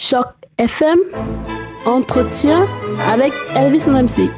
Choc 0.00 0.28
FM, 0.58 0.96
entretien 1.84 2.68
avec 3.04 3.32
Elvis 3.56 3.88
MC. 3.88 4.30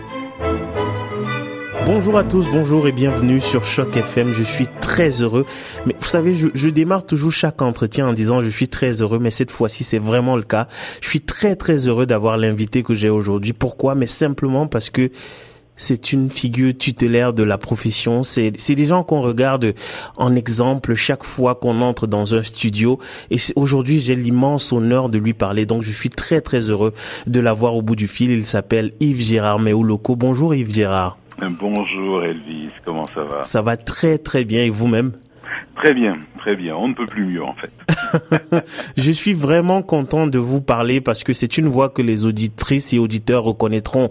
Bonjour 1.84 2.16
à 2.16 2.24
tous, 2.24 2.48
bonjour 2.48 2.88
et 2.88 2.92
bienvenue 2.92 3.40
sur 3.40 3.62
Choc 3.62 3.94
FM. 3.94 4.32
Je 4.32 4.42
suis 4.42 4.68
très 4.80 5.20
heureux. 5.20 5.44
Mais 5.84 5.94
vous 5.98 6.06
savez, 6.06 6.32
je, 6.32 6.48
je, 6.54 6.70
démarre 6.70 7.04
toujours 7.04 7.30
chaque 7.30 7.60
entretien 7.60 8.08
en 8.08 8.14
disant 8.14 8.40
je 8.40 8.48
suis 8.48 8.68
très 8.68 9.02
heureux, 9.02 9.18
mais 9.18 9.30
cette 9.30 9.50
fois-ci 9.50 9.84
c'est 9.84 9.98
vraiment 9.98 10.36
le 10.36 10.44
cas. 10.44 10.66
Je 11.02 11.10
suis 11.10 11.20
très 11.20 11.56
très 11.56 11.88
heureux 11.88 12.06
d'avoir 12.06 12.38
l'invité 12.38 12.82
que 12.82 12.94
j'ai 12.94 13.10
aujourd'hui. 13.10 13.52
Pourquoi? 13.52 13.94
Mais 13.94 14.06
simplement 14.06 14.66
parce 14.66 14.88
que 14.88 15.10
c'est 15.80 16.12
une 16.12 16.30
figure 16.30 16.76
tutélaire 16.76 17.32
de 17.32 17.42
la 17.42 17.56
profession. 17.56 18.22
C'est 18.22 18.50
des 18.50 18.86
gens 18.86 19.02
qu'on 19.02 19.22
regarde 19.22 19.74
en 20.16 20.36
exemple 20.36 20.94
chaque 20.94 21.24
fois 21.24 21.54
qu'on 21.54 21.80
entre 21.80 22.06
dans 22.06 22.34
un 22.34 22.42
studio. 22.42 22.98
Et 23.30 23.38
aujourd'hui, 23.56 24.00
j'ai 24.00 24.14
l'immense 24.14 24.72
honneur 24.72 25.08
de 25.08 25.18
lui 25.18 25.32
parler. 25.32 25.64
Donc, 25.64 25.82
je 25.82 25.90
suis 25.90 26.10
très, 26.10 26.42
très 26.42 26.70
heureux 26.70 26.92
de 27.26 27.40
l'avoir 27.40 27.76
au 27.76 27.82
bout 27.82 27.96
du 27.96 28.06
fil. 28.06 28.30
Il 28.30 28.46
s'appelle 28.46 28.92
Yves 29.00 29.22
Gérard 29.22 29.58
Méouloco. 29.58 30.16
Bonjour 30.16 30.54
Yves 30.54 30.74
Gérard. 30.74 31.16
Bonjour 31.58 32.22
Elvis, 32.22 32.68
comment 32.84 33.06
ça 33.14 33.24
va? 33.24 33.44
Ça 33.44 33.62
va 33.62 33.78
très, 33.78 34.18
très 34.18 34.44
bien. 34.44 34.62
Et 34.64 34.70
vous-même? 34.70 35.12
Très 35.82 35.94
bien, 35.94 36.18
très 36.38 36.56
bien. 36.56 36.76
On 36.76 36.88
ne 36.88 36.94
peut 36.94 37.06
plus 37.06 37.24
mieux 37.24 37.42
en 37.42 37.54
fait. 37.54 38.62
je 38.98 39.10
suis 39.10 39.32
vraiment 39.32 39.80
content 39.80 40.26
de 40.26 40.38
vous 40.38 40.60
parler 40.60 41.00
parce 41.00 41.24
que 41.24 41.32
c'est 41.32 41.56
une 41.56 41.68
voix 41.68 41.88
que 41.88 42.02
les 42.02 42.26
auditrices 42.26 42.92
et 42.92 42.98
auditeurs 42.98 43.44
reconnaîtront 43.44 44.10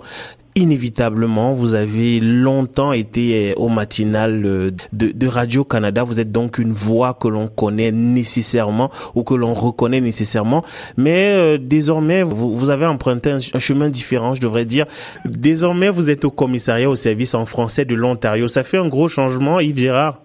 inévitablement, 0.55 1.53
vous 1.53 1.75
avez 1.75 2.19
longtemps 2.19 2.91
été 2.91 3.51
euh, 3.51 3.53
au 3.57 3.69
matinal 3.69 4.41
euh, 4.45 4.69
de, 4.91 5.27
Radio-Canada. 5.27 6.03
Vous 6.03 6.19
êtes 6.19 6.31
donc 6.31 6.57
une 6.57 6.71
voix 6.71 7.13
que 7.13 7.27
l'on 7.27 7.47
connaît 7.47 7.91
nécessairement 7.91 8.89
ou 9.15 9.23
que 9.23 9.33
l'on 9.33 9.53
reconnaît 9.53 10.01
nécessairement. 10.01 10.63
Mais 10.97 11.33
euh, 11.33 11.57
désormais, 11.57 12.23
vous, 12.23 12.69
avez 12.69 12.85
emprunté 12.85 13.31
un, 13.31 13.59
chemin 13.59 13.89
différent, 13.89 14.35
je 14.35 14.41
devrais 14.41 14.65
dire. 14.65 14.85
Désormais, 15.25 15.89
vous 15.89 16.09
êtes 16.09 16.25
au 16.25 16.31
commissariat 16.31 16.89
au 16.89 16.95
service 16.95 17.35
en 17.35 17.45
français 17.45 17.85
de 17.85 17.95
l'Ontario. 17.95 18.47
Ça 18.47 18.63
fait 18.63 18.77
un 18.77 18.87
gros 18.87 19.07
changement, 19.07 19.59
Yves 19.59 19.79
Gérard 19.79 20.19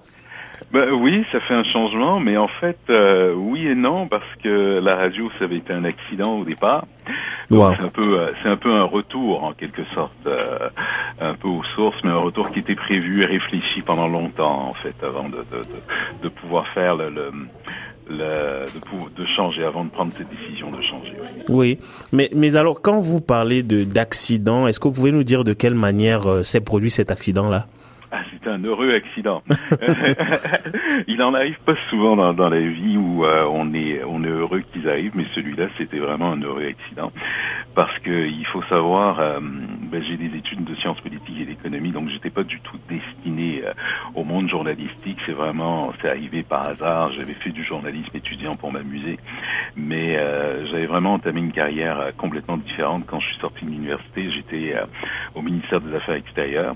bah, 0.73 0.87
oui, 0.93 1.25
ça 1.31 1.39
fait 1.41 1.55
un 1.55 1.63
changement, 1.63 2.19
mais 2.19 2.37
en 2.37 2.49
fait, 2.61 2.79
oui 3.37 3.69
et 3.69 3.77
non, 3.77 4.09
parce 4.09 4.25
que 4.43 4.81
la 4.81 4.97
radio, 4.97 5.29
ça 5.39 5.45
avait 5.45 5.59
été 5.59 5.73
un 5.73 5.85
accident 5.85 6.39
au 6.39 6.45
départ. 6.45 6.85
C'est 7.51 7.85
un 7.85 7.89
peu, 7.89 8.19
euh, 8.19 8.33
c'est 8.43 8.49
un 8.49 8.57
peu 8.57 8.73
un 8.73 8.85
retour 8.85 9.45
en 9.45 9.53
quelque 9.53 9.83
sorte, 9.95 10.13
euh, 10.27 10.69
un 11.21 11.35
peu 11.35 11.49
aux 11.49 11.63
sources, 11.75 11.97
mais 12.05 12.11
un 12.11 12.19
retour 12.19 12.51
qui 12.51 12.61
était 12.61 12.75
prévu 12.75 13.23
et 13.23 13.27
réfléchi 13.27 13.83
pendant 13.83 14.09
longtemps 14.09 14.69
en 14.69 14.75
fait, 14.75 14.95
avant 15.03 15.29
de, 15.29 15.37
de, 15.37 15.59
de, 15.59 16.23
de 16.23 16.29
pouvoir 16.29 16.67
faire 16.69 16.97
le, 16.97 17.11
le 17.11 17.31
le, 18.07 18.67
de, 18.67 19.23
de, 19.23 19.27
changer 19.35 19.65
avant 19.65 19.85
de 19.85 19.91
prendre 19.91 20.13
cette 20.17 20.29
décision 20.29 20.71
de 20.71 20.83
changer. 20.83 21.15
Oui, 21.49 21.79
mais 22.13 22.29
mais 22.35 22.57
alors 22.57 22.83
quand 22.83 23.01
vous 23.01 23.21
parlez 23.21 23.63
de 23.63 23.85
d'accident, 23.85 24.67
est-ce 24.67 24.79
que 24.79 24.89
vous 24.89 24.95
pouvez 24.95 25.13
nous 25.13 25.25
dire 25.25 25.45
de 25.45 25.53
quelle 25.53 25.75
manière 25.75 26.29
euh, 26.29 26.43
s'est 26.43 26.61
produit 26.61 26.91
cet 26.91 27.11
accident 27.11 27.49
c'est 28.45 28.51
un 28.51 28.63
heureux 28.63 28.95
accident. 28.95 29.43
il 31.09 31.23
en 31.23 31.35
arrive 31.35 31.59
pas 31.65 31.75
souvent 31.89 32.33
dans, 32.33 32.49
la 32.49 32.61
vie 32.61 32.97
où 32.97 33.25
euh, 33.25 33.47
on 33.51 33.73
est 33.75 34.03
on 34.05 34.23
est 34.23 34.29
heureux 34.29 34.63
qu'ils 34.73 34.89
arrivent, 34.89 35.13
mais 35.15 35.25
celui-là 35.35 35.69
c'était 35.79 35.99
vraiment 35.99 36.33
un 36.33 36.41
heureux 36.41 36.67
accident 36.67 37.11
parce 37.75 37.99
que 38.01 38.27
il 38.27 38.47
faut 38.47 38.63
savoir, 38.65 39.19
euh, 39.19 39.41
ben, 39.41 40.03
j'ai 40.05 40.17
des 40.17 40.37
études 40.37 40.65
de 40.65 40.75
sciences 40.77 41.01
politiques 41.01 41.41
et 41.41 41.45
d'économie, 41.47 41.91
donc 41.91 42.09
j'étais 42.11 42.31
pas 42.31 42.45
du 42.45 42.61
tout 42.61 42.79
destiné 42.89 43.63
euh, 43.65 43.73
au 44.15 44.25
monde 44.25 44.49
journalistique. 44.49 45.19
C'est 45.27 45.33
vraiment 45.33 45.93
c'est 46.01 46.09
arrivé 46.09 46.43
par 46.43 46.69
hasard. 46.69 47.13
J'avais 47.13 47.35
fait 47.35 47.51
du 47.51 47.65
journalisme 47.65 48.15
étudiant 48.15 48.53
pour 48.53 48.73
m'amuser, 48.73 49.19
mais 49.77 50.15
j'avais 50.71 50.87
vraiment 50.87 51.15
entamé 51.15 51.41
une 51.41 51.53
carrière 51.53 52.13
complètement 52.17 52.57
différente 52.57 53.05
quand 53.07 53.21
je 53.21 53.27
suis 53.29 53.41
sorti 53.41 53.65
de 53.65 53.71
l'université. 53.71 54.31
J'étais 54.31 54.75
au 55.35 55.43
ministère 55.43 55.81
des 55.81 55.95
Affaires 55.95 56.17
extérieures 56.17 56.75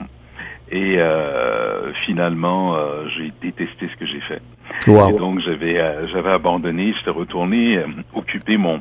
et 0.70 0.96
euh, 0.98 1.92
finalement, 2.04 2.76
euh, 2.76 3.06
j'ai 3.16 3.32
détesté 3.40 3.88
ce 3.88 3.96
que 3.96 4.06
j'ai 4.06 4.20
fait. 4.20 4.42
Et 4.86 5.18
donc 5.18 5.40
j'avais 5.40 5.78
euh, 5.78 6.06
j'avais 6.08 6.30
abandonné, 6.30 6.92
j'étais 6.98 7.10
retourné 7.10 7.78
euh, 7.78 7.86
occuper 8.14 8.58
mon 8.58 8.80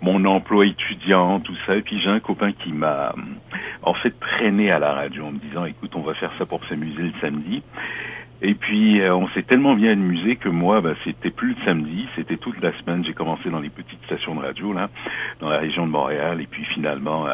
mon 0.00 0.24
emploi 0.24 0.66
étudiant, 0.66 1.40
tout 1.40 1.56
ça. 1.66 1.76
Et 1.76 1.82
puis 1.82 2.00
j'ai 2.00 2.08
un 2.08 2.20
copain 2.20 2.52
qui 2.52 2.72
m'a 2.72 3.14
en 3.82 3.94
fait 3.94 4.18
traîné 4.18 4.70
à 4.70 4.78
la 4.78 4.92
radio 4.92 5.26
en 5.26 5.32
me 5.32 5.38
disant, 5.38 5.66
écoute, 5.66 5.92
on 5.94 6.00
va 6.00 6.14
faire 6.14 6.32
ça 6.38 6.46
pour 6.46 6.64
s'amuser 6.66 7.02
le 7.02 7.12
samedi. 7.20 7.62
Et 8.42 8.54
puis 8.54 9.00
on 9.02 9.28
s'est 9.28 9.42
tellement 9.42 9.74
bien 9.74 9.92
amusé 9.92 10.36
que 10.36 10.48
moi, 10.48 10.80
bah, 10.80 10.94
c'était 11.04 11.30
plus 11.30 11.50
le 11.50 11.64
samedi, 11.64 12.06
c'était 12.16 12.36
toute 12.36 12.60
la 12.62 12.72
semaine. 12.80 13.04
J'ai 13.04 13.14
commencé 13.14 13.50
dans 13.50 13.60
les 13.60 13.70
petites 13.70 14.02
stations 14.04 14.34
de 14.34 14.40
radio 14.40 14.72
là, 14.72 14.88
dans 15.40 15.48
la 15.48 15.58
région 15.58 15.86
de 15.86 15.92
Montréal, 15.92 16.40
et 16.40 16.46
puis 16.46 16.64
finalement 16.64 17.26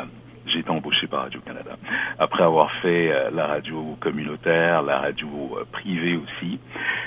j'ai 0.53 0.61
été 0.61 0.71
embauché 0.71 1.07
par 1.07 1.23
Radio-Canada. 1.23 1.77
Après 2.19 2.43
avoir 2.43 2.71
fait 2.83 3.11
euh, 3.11 3.31
la 3.33 3.47
radio 3.47 3.97
communautaire, 4.01 4.83
la 4.83 4.99
radio 4.99 5.29
euh, 5.57 5.65
privée 5.71 6.17
aussi, 6.17 6.59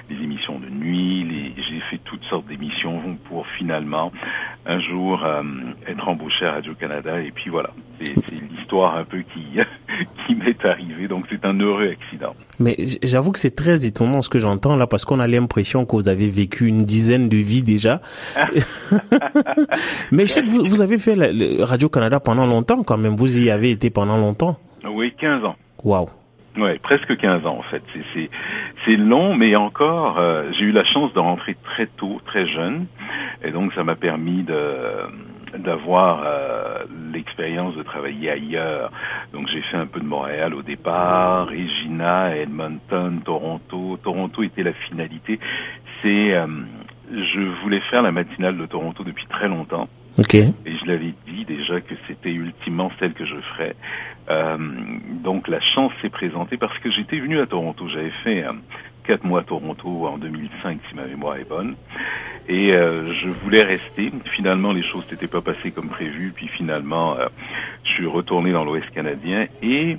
des 0.09 0.15
émissions 0.15 0.59
de 0.59 0.69
nuit, 0.69 1.53
j'ai 1.57 1.79
fait 1.91 1.99
toutes 2.03 2.23
sortes 2.25 2.47
d'émissions 2.47 3.17
pour 3.25 3.45
finalement 3.57 4.11
un 4.65 4.79
jour 4.79 5.23
euh, 5.23 5.43
être 5.87 6.07
embauché 6.07 6.45
à 6.45 6.53
Radio-Canada. 6.53 7.21
Et 7.21 7.31
puis 7.31 7.49
voilà, 7.49 7.69
c'est 7.95 8.15
l'histoire 8.31 8.97
un 8.97 9.03
peu 9.03 9.19
qui, 9.21 9.59
qui 10.27 10.35
m'est 10.35 10.65
arrivée. 10.65 11.07
Donc 11.07 11.25
c'est 11.29 11.45
un 11.45 11.59
heureux 11.59 11.89
accident. 11.89 12.35
Mais 12.59 12.75
j'avoue 13.03 13.31
que 13.31 13.39
c'est 13.39 13.55
très 13.55 13.85
étonnant 13.85 14.21
ce 14.21 14.29
que 14.29 14.39
j'entends 14.39 14.75
là, 14.75 14.87
parce 14.87 15.05
qu'on 15.05 15.19
a 15.19 15.27
l'impression 15.27 15.85
que 15.85 15.95
vous 15.95 16.09
avez 16.09 16.27
vécu 16.27 16.67
une 16.67 16.83
dizaine 16.83 17.29
de 17.29 17.37
vies 17.37 17.61
déjà. 17.61 18.01
Mais 20.11 20.25
je 20.25 20.31
sais 20.31 20.43
que 20.43 20.49
vous, 20.49 20.65
vous 20.65 20.81
avez 20.81 20.97
fait 20.97 21.15
Radio-Canada 21.59 22.19
pendant 22.19 22.45
longtemps 22.45 22.83
quand 22.83 22.97
même. 22.97 23.15
Vous 23.15 23.37
y 23.37 23.49
avez 23.49 23.71
été 23.71 23.89
pendant 23.89 24.17
longtemps. 24.17 24.57
Oui, 24.85 25.13
15 25.19 25.43
ans. 25.45 25.55
Waouh. 25.83 26.09
Ouais, 26.57 26.79
presque 26.81 27.17
15 27.17 27.45
ans 27.45 27.57
en 27.57 27.63
fait. 27.63 27.83
C'est 28.13 28.29
c'est 28.85 28.95
long, 28.95 29.35
mais 29.35 29.55
encore, 29.55 30.17
euh, 30.19 30.49
j'ai 30.57 30.65
eu 30.65 30.71
la 30.71 30.85
chance 30.85 31.11
de 31.13 31.19
rentrer 31.19 31.57
très 31.63 31.87
tôt, 31.87 32.21
très 32.25 32.47
jeune, 32.47 32.85
et 33.43 33.51
donc 33.51 33.73
ça 33.73 33.83
m'a 33.83 33.95
permis 33.95 34.43
de 34.43 34.55
d'avoir 35.57 36.23
euh, 36.25 36.83
l'expérience 37.13 37.75
de 37.75 37.83
travailler 37.83 38.31
ailleurs. 38.31 38.91
Donc 39.33 39.47
j'ai 39.47 39.61
fait 39.61 39.77
un 39.77 39.87
peu 39.87 39.99
de 39.99 40.05
Montréal 40.05 40.53
au 40.53 40.61
départ, 40.61 41.47
Regina, 41.47 42.35
Edmonton, 42.35 43.21
Toronto. 43.23 43.97
Toronto 44.03 44.43
était 44.43 44.63
la 44.63 44.73
finalité. 44.73 45.39
C'est, 46.01 46.33
euh, 46.33 46.47
je 47.11 47.61
voulais 47.63 47.81
faire 47.91 48.01
la 48.01 48.11
matinale 48.11 48.57
de 48.57 48.65
Toronto 48.65 49.03
depuis 49.03 49.25
très 49.27 49.47
longtemps. 49.47 49.87
Okay. 50.17 50.53
Et 50.65 50.77
je 50.77 50.85
l'avais 50.85 51.13
dit 51.27 51.43
déjà 51.45 51.81
que 51.81 51.93
c'était 52.07 52.31
ultimement 52.31 52.89
celle 52.99 53.13
que 53.13 53.25
je 53.25 53.35
ferais. 53.35 53.75
Euh, 54.29 54.57
donc 55.23 55.47
la 55.47 55.59
chance 55.59 55.91
s'est 56.01 56.09
présentée 56.09 56.57
parce 56.57 56.77
que 56.79 56.89
j'étais 56.89 57.19
venu 57.19 57.39
à 57.39 57.45
Toronto. 57.45 57.87
J'avais 57.89 58.13
fait 58.23 58.43
euh, 58.43 58.53
quatre 59.05 59.23
mois 59.23 59.41
à 59.41 59.43
Toronto 59.43 60.07
en 60.07 60.17
2005, 60.17 60.79
si 60.89 60.95
ma 60.95 61.05
mémoire 61.05 61.37
est 61.37 61.47
bonne. 61.47 61.75
Et 62.47 62.73
euh, 62.73 63.13
je 63.13 63.29
voulais 63.43 63.61
rester. 63.61 64.11
Finalement, 64.35 64.71
les 64.71 64.83
choses 64.83 65.09
n'étaient 65.09 65.27
pas 65.27 65.41
passées 65.41 65.71
comme 65.71 65.89
prévu. 65.89 66.31
Puis 66.35 66.47
finalement, 66.49 67.17
euh, 67.17 67.27
je 67.83 67.91
suis 67.91 68.07
retourné 68.07 68.51
dans 68.51 68.63
l'Ouest 68.63 68.89
canadien 68.91 69.47
et 69.63 69.97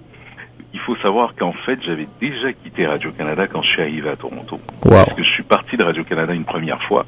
il 0.72 0.80
faut 0.80 0.96
savoir 0.96 1.34
qu'en 1.34 1.52
fait, 1.52 1.78
j'avais 1.84 2.06
déjà 2.20 2.52
quitté 2.52 2.86
Radio-Canada 2.86 3.46
quand 3.48 3.62
je 3.62 3.68
suis 3.68 3.82
arrivé 3.82 4.10
à 4.10 4.16
Toronto. 4.16 4.60
Parce 4.82 5.14
que 5.14 5.24
je 5.24 5.30
suis 5.30 5.42
parti 5.42 5.76
de 5.76 5.82
Radio-Canada 5.82 6.34
une 6.34 6.44
première 6.44 6.82
fois. 6.82 7.06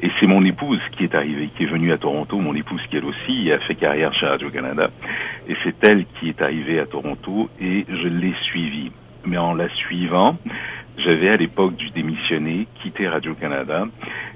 Et 0.00 0.10
c'est 0.18 0.26
mon 0.26 0.44
épouse 0.44 0.80
qui 0.96 1.04
est 1.04 1.14
arrivée, 1.14 1.50
qui 1.56 1.64
est 1.64 1.66
venue 1.66 1.92
à 1.92 1.98
Toronto. 1.98 2.38
Mon 2.38 2.54
épouse 2.54 2.80
qui, 2.88 2.96
elle 2.96 3.04
aussi, 3.04 3.50
a 3.50 3.58
fait 3.60 3.74
carrière 3.74 4.14
chez 4.14 4.26
Radio-Canada. 4.26 4.90
Et 5.48 5.56
c'est 5.64 5.74
elle 5.86 6.06
qui 6.18 6.28
est 6.28 6.40
arrivée 6.40 6.78
à 6.78 6.86
Toronto 6.86 7.50
et 7.60 7.84
je 7.88 8.08
l'ai 8.08 8.34
suivie. 8.44 8.92
Mais 9.26 9.38
en 9.38 9.54
la 9.54 9.68
suivant, 9.70 10.36
j'avais 11.04 11.28
à 11.28 11.36
l'époque 11.36 11.76
dû 11.76 11.90
démissionner, 11.90 12.66
quitter 12.82 13.08
Radio-Canada. 13.08 13.86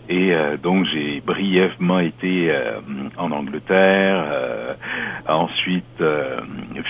Et 0.08 0.34
euh, 0.34 0.58
donc 0.58 0.86
j'ai 0.92 1.22
brièvement 1.22 1.98
été 1.98 2.50
euh, 2.50 2.80
en 3.16 3.30
Angleterre. 3.30 4.24
Euh, 4.28 4.74
ensuite, 5.26 6.02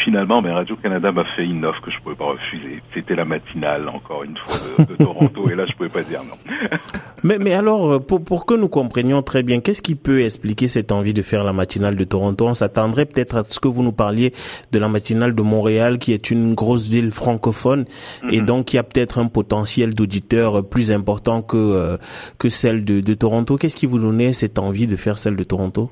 finalement, 0.05 0.43
ben, 0.43 0.55
Radio-Canada 0.55 1.13
m'a 1.13 1.25
fait 1.37 1.45
une 1.45 1.65
offre 1.65 1.81
que 1.83 1.93
je 1.93 2.01
pouvais 2.01 2.17
pas 2.17 2.25
refuser. 2.25 2.83
C'était 2.93 3.15
la 3.15 3.25
matinale, 3.25 3.89
encore 3.89 4.25
une 4.25 4.37
fois, 4.37 4.57
de, 4.79 4.93
de 4.93 4.97
Toronto. 4.97 5.49
et 5.49 5.55
là, 5.55 5.65
je 5.67 5.73
pouvais 5.75 5.89
pas 5.89 6.03
dire 6.03 6.23
non. 6.25 6.37
mais, 7.23 7.39
mais 7.39 7.55
alors, 7.55 8.05
pour, 8.05 8.25
pour 8.25 8.45
que 8.45 8.55
nous 8.55 8.69
comprenions 8.69 9.23
très 9.23 9.45
bien, 9.45 9.61
qu'est-ce 9.61 9.83
qui 9.83 9.95
peut 9.95 10.23
expliquer 10.23 10.67
cette 10.67 10.91
envie 10.91 11.15
de 11.15 11.23
faire 11.23 11.45
la 11.45 11.53
matinale 11.53 11.95
de 11.95 12.03
Toronto? 12.03 12.49
On 12.49 12.55
s'attendrait 12.55 13.07
peut-être 13.07 13.37
à 13.37 13.45
ce 13.45 13.61
que 13.61 13.69
vous 13.69 13.85
nous 13.85 13.93
parliez 13.93 14.33
de 14.73 14.79
la 14.81 14.89
matinale 14.89 15.37
de 15.37 15.43
Montréal, 15.43 15.99
qui 15.99 16.13
est 16.13 16.33
une 16.33 16.55
grosse 16.55 16.89
ville 16.89 17.13
francophone, 17.13 17.85
et 18.33 18.41
mhm. 18.41 18.47
donc 18.47 18.73
il 18.73 18.77
y 18.77 18.79
a 18.81 18.83
peut-être 18.83 19.19
un 19.19 19.27
potentiel 19.27 19.95
d'auditeurs 19.95 20.69
plus 20.69 20.91
important 20.91 21.43
que, 21.43 21.99
que 22.39 22.49
celle 22.49 22.85
de 22.85 23.04
de 23.05 23.15
Toronto. 23.15 23.57
Qu'est-ce 23.57 23.77
qui 23.77 23.87
vous 23.87 23.99
donnait 23.99 24.33
cette 24.33 24.59
envie 24.59 24.87
de 24.87 24.97
faire 24.97 25.19
celle 25.19 25.37
de 25.37 25.45
Toronto? 25.45 25.91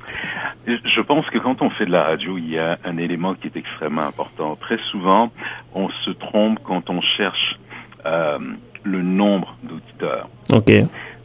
Je 0.67 1.01
pense 1.01 1.29
que 1.31 1.39
quand 1.39 1.61
on 1.61 1.71
fait 1.71 1.87
de 1.87 1.91
la 1.91 2.05
radio, 2.05 2.39
il 2.39 2.51
y 2.51 2.59
a 2.59 2.79
un 2.85 2.97
élément 2.97 3.35
qui 3.35 3.49
est 3.49 3.57
extrêmement 3.57 4.03
important. 4.03 4.57
Très 4.57 4.79
souvent, 4.91 5.33
on 5.75 5.89
se 6.05 6.11
trompe 6.11 6.61
quand 6.63 6.89
on 6.89 7.01
cherche 7.01 7.59
euh, 8.07 8.39
le 8.85 9.03
nombre 9.03 9.57
d'auditeurs. 9.65 10.29
Ok. 10.53 10.71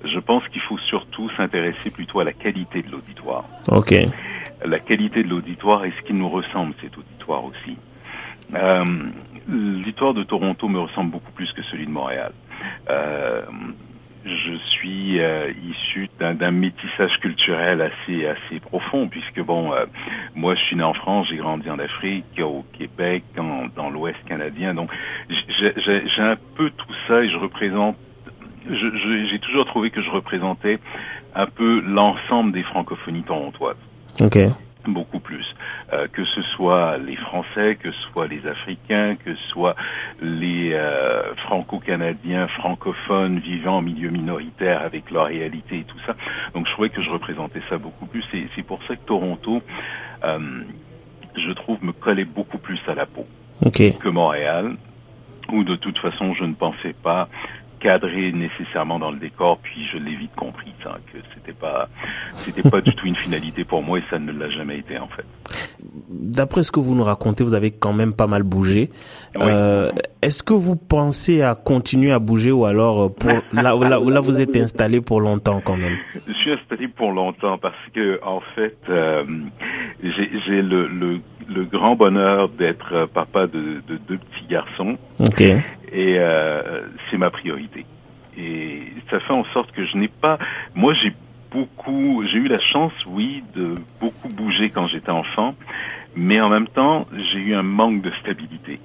Je 0.03 0.19
pense 0.19 0.47
qu'il 0.49 0.61
faut 0.61 0.77
surtout 0.77 1.29
s'intéresser 1.37 1.91
plutôt 1.91 2.19
à 2.19 2.23
la 2.23 2.33
qualité 2.33 2.81
de 2.81 2.91
l'auditoire. 2.91 3.45
Ok. 3.69 3.93
la 4.65 4.79
qualité 4.79 5.23
de 5.23 5.29
l'auditoire 5.29 5.85
et 5.85 5.93
ce 5.99 6.07
qui 6.07 6.13
nous 6.13 6.29
ressemble 6.29 6.73
cet 6.81 6.97
auditoire 6.97 7.43
aussi. 7.43 7.77
Euh, 8.53 8.85
l'auditoire 9.47 10.13
de 10.13 10.23
Toronto 10.23 10.67
me 10.67 10.79
ressemble 10.79 11.11
beaucoup 11.11 11.31
plus 11.31 11.51
que 11.53 11.61
celui 11.63 11.85
de 11.85 11.91
Montréal. 11.91 12.31
Euh, 12.89 13.41
je 14.27 14.57
suis 14.71 15.19
euh, 15.19 15.51
issu 15.69 16.09
d'un 16.19 16.51
métissage 16.51 17.17
culturel 17.21 17.81
assez 17.81 18.25
assez 18.25 18.59
profond 18.59 19.07
puisque 19.07 19.41
bon 19.41 19.73
euh, 19.73 19.85
moi 20.35 20.55
je 20.55 20.61
suis 20.61 20.75
né 20.75 20.83
en 20.83 20.93
France 20.93 21.27
j'ai 21.29 21.37
grandi 21.37 21.69
en 21.69 21.79
Afrique 21.79 22.25
au 22.39 22.63
Québec 22.77 23.23
dans 23.35 23.89
l'Ouest 23.89 24.19
canadien 24.27 24.73
donc 24.73 24.89
j'ai 25.29 26.21
un 26.21 26.37
peu 26.55 26.69
tout 26.71 26.93
ça 27.07 27.23
et 27.23 27.29
je 27.29 27.37
représente 27.37 27.95
j'ai 28.69 29.39
toujours 29.39 29.65
trouvé 29.65 29.91
que 29.91 30.01
je 30.01 30.09
représentais 30.09 30.79
un 31.35 31.45
peu 31.45 31.81
l'ensemble 31.81 32.51
des 32.51 32.63
francophonies 32.63 33.23
torontoises. 33.23 33.77
Ok 34.19 34.37
beaucoup 34.93 35.19
plus. 35.19 35.45
Euh, 35.93 36.07
que 36.11 36.25
ce 36.25 36.41
soit 36.41 36.97
les 36.97 37.15
Français, 37.15 37.75
que 37.75 37.91
ce 37.91 38.01
soit 38.11 38.27
les 38.27 38.45
Africains, 38.47 39.15
que 39.15 39.35
ce 39.35 39.47
soit 39.49 39.75
les 40.21 40.73
euh, 40.73 41.35
Franco-Canadiens, 41.45 42.47
francophones 42.47 43.39
vivant 43.39 43.77
en 43.77 43.81
milieu 43.81 44.09
minoritaire 44.09 44.81
avec 44.81 45.11
leur 45.11 45.27
réalité 45.27 45.79
et 45.79 45.83
tout 45.83 45.99
ça. 46.05 46.15
Donc 46.53 46.67
je 46.67 46.71
trouvais 46.73 46.89
que 46.89 47.01
je 47.01 47.09
représentais 47.09 47.61
ça 47.69 47.77
beaucoup 47.77 48.05
plus. 48.05 48.23
Et 48.33 48.47
c'est 48.55 48.63
pour 48.63 48.81
ça 48.83 48.95
que 48.95 49.05
Toronto, 49.05 49.61
euh, 50.23 50.39
je 51.35 51.51
trouve, 51.51 51.83
me 51.83 51.91
collait 51.91 52.25
beaucoup 52.25 52.57
plus 52.57 52.79
à 52.87 52.95
la 52.95 53.05
peau 53.05 53.25
que 53.99 54.09
Montréal, 54.09 54.75
où 55.51 55.63
de 55.63 55.75
toute 55.75 55.97
façon 55.99 56.33
je 56.33 56.43
ne 56.43 56.53
pensais 56.53 56.93
pas 56.93 57.27
cadré 57.79 58.31
nécessairement 58.31 58.99
dans 58.99 59.11
le 59.11 59.17
décor, 59.17 59.59
puis 59.61 59.87
je 59.91 59.97
l'ai 59.97 60.15
vite 60.15 60.35
compris, 60.35 60.73
ça, 60.83 60.97
que 61.11 61.19
c'était 61.33 61.53
pas, 61.53 61.89
c'était 62.35 62.69
pas 62.69 62.81
du 62.81 62.93
tout 62.93 63.05
une 63.07 63.15
finalité 63.15 63.63
pour 63.63 63.81
moi 63.83 63.99
et 63.99 64.03
ça 64.09 64.19
ne 64.19 64.31
l'a 64.31 64.49
jamais 64.49 64.79
été 64.79 64.97
en 64.97 65.07
fait. 65.07 65.25
D'après 66.09 66.63
ce 66.63 66.71
que 66.71 66.79
vous 66.79 66.95
nous 66.95 67.03
racontez, 67.03 67.43
vous 67.43 67.53
avez 67.53 67.71
quand 67.71 67.93
même 67.93 68.13
pas 68.13 68.27
mal 68.27 68.43
bougé. 68.43 68.89
Euh, 69.37 69.91
Est-ce 70.21 70.43
que 70.43 70.53
vous 70.53 70.75
pensez 70.75 71.41
à 71.41 71.55
continuer 71.55 72.11
à 72.11 72.19
bouger 72.19 72.51
ou 72.51 72.65
alors 72.65 73.03
euh, 73.03 73.09
pour 73.09 73.31
là, 73.53 73.75
là, 73.75 73.99
là 73.99 74.21
vous 74.21 74.41
êtes 74.41 74.55
installé 74.55 75.01
pour 75.01 75.21
longtemps 75.21 75.61
quand 75.63 75.77
même? 75.77 75.97
Je 76.27 76.33
suis 76.33 76.51
installé 76.51 76.87
pour 76.87 77.11
longtemps 77.11 77.57
parce 77.57 77.75
que 77.93 78.19
en 78.23 78.41
fait, 78.55 78.77
euh, 78.89 79.23
j'ai 80.01 80.61
le, 80.61 80.87
le, 80.87 81.21
le, 81.47 81.65
grand 81.65 81.95
bonheur 81.95 82.49
d'être 82.49 83.07
papa 83.13 83.47
de, 83.47 83.81
de, 83.87 83.97
deux 84.07 84.17
petits 84.17 84.47
garçons. 84.49 84.97
Ok. 85.19 85.41
Et 85.41 86.15
euh, 86.17 86.81
c'est 87.09 87.17
ma 87.17 87.29
priorité. 87.29 87.85
Et 88.37 88.81
ça 89.09 89.19
fait 89.19 89.33
en 89.33 89.45
sorte 89.53 89.71
que 89.71 89.85
je 89.85 89.97
n'ai 89.97 90.09
pas. 90.09 90.37
Moi, 90.75 90.93
j'ai 91.01 91.13
beaucoup. 91.51 92.23
J'ai 92.31 92.37
eu 92.37 92.47
la 92.47 92.59
chance, 92.59 92.93
oui, 93.07 93.43
de 93.55 93.75
beaucoup 93.99 94.29
bouger 94.29 94.69
quand 94.69 94.87
j'étais 94.87 95.09
enfant, 95.09 95.55
mais 96.15 96.39
en 96.41 96.49
même 96.49 96.67
temps, 96.67 97.07
j'ai 97.13 97.39
eu 97.39 97.55
un 97.55 97.63
manque 97.63 98.01
de 98.01 98.11
stabilité. 98.21 98.79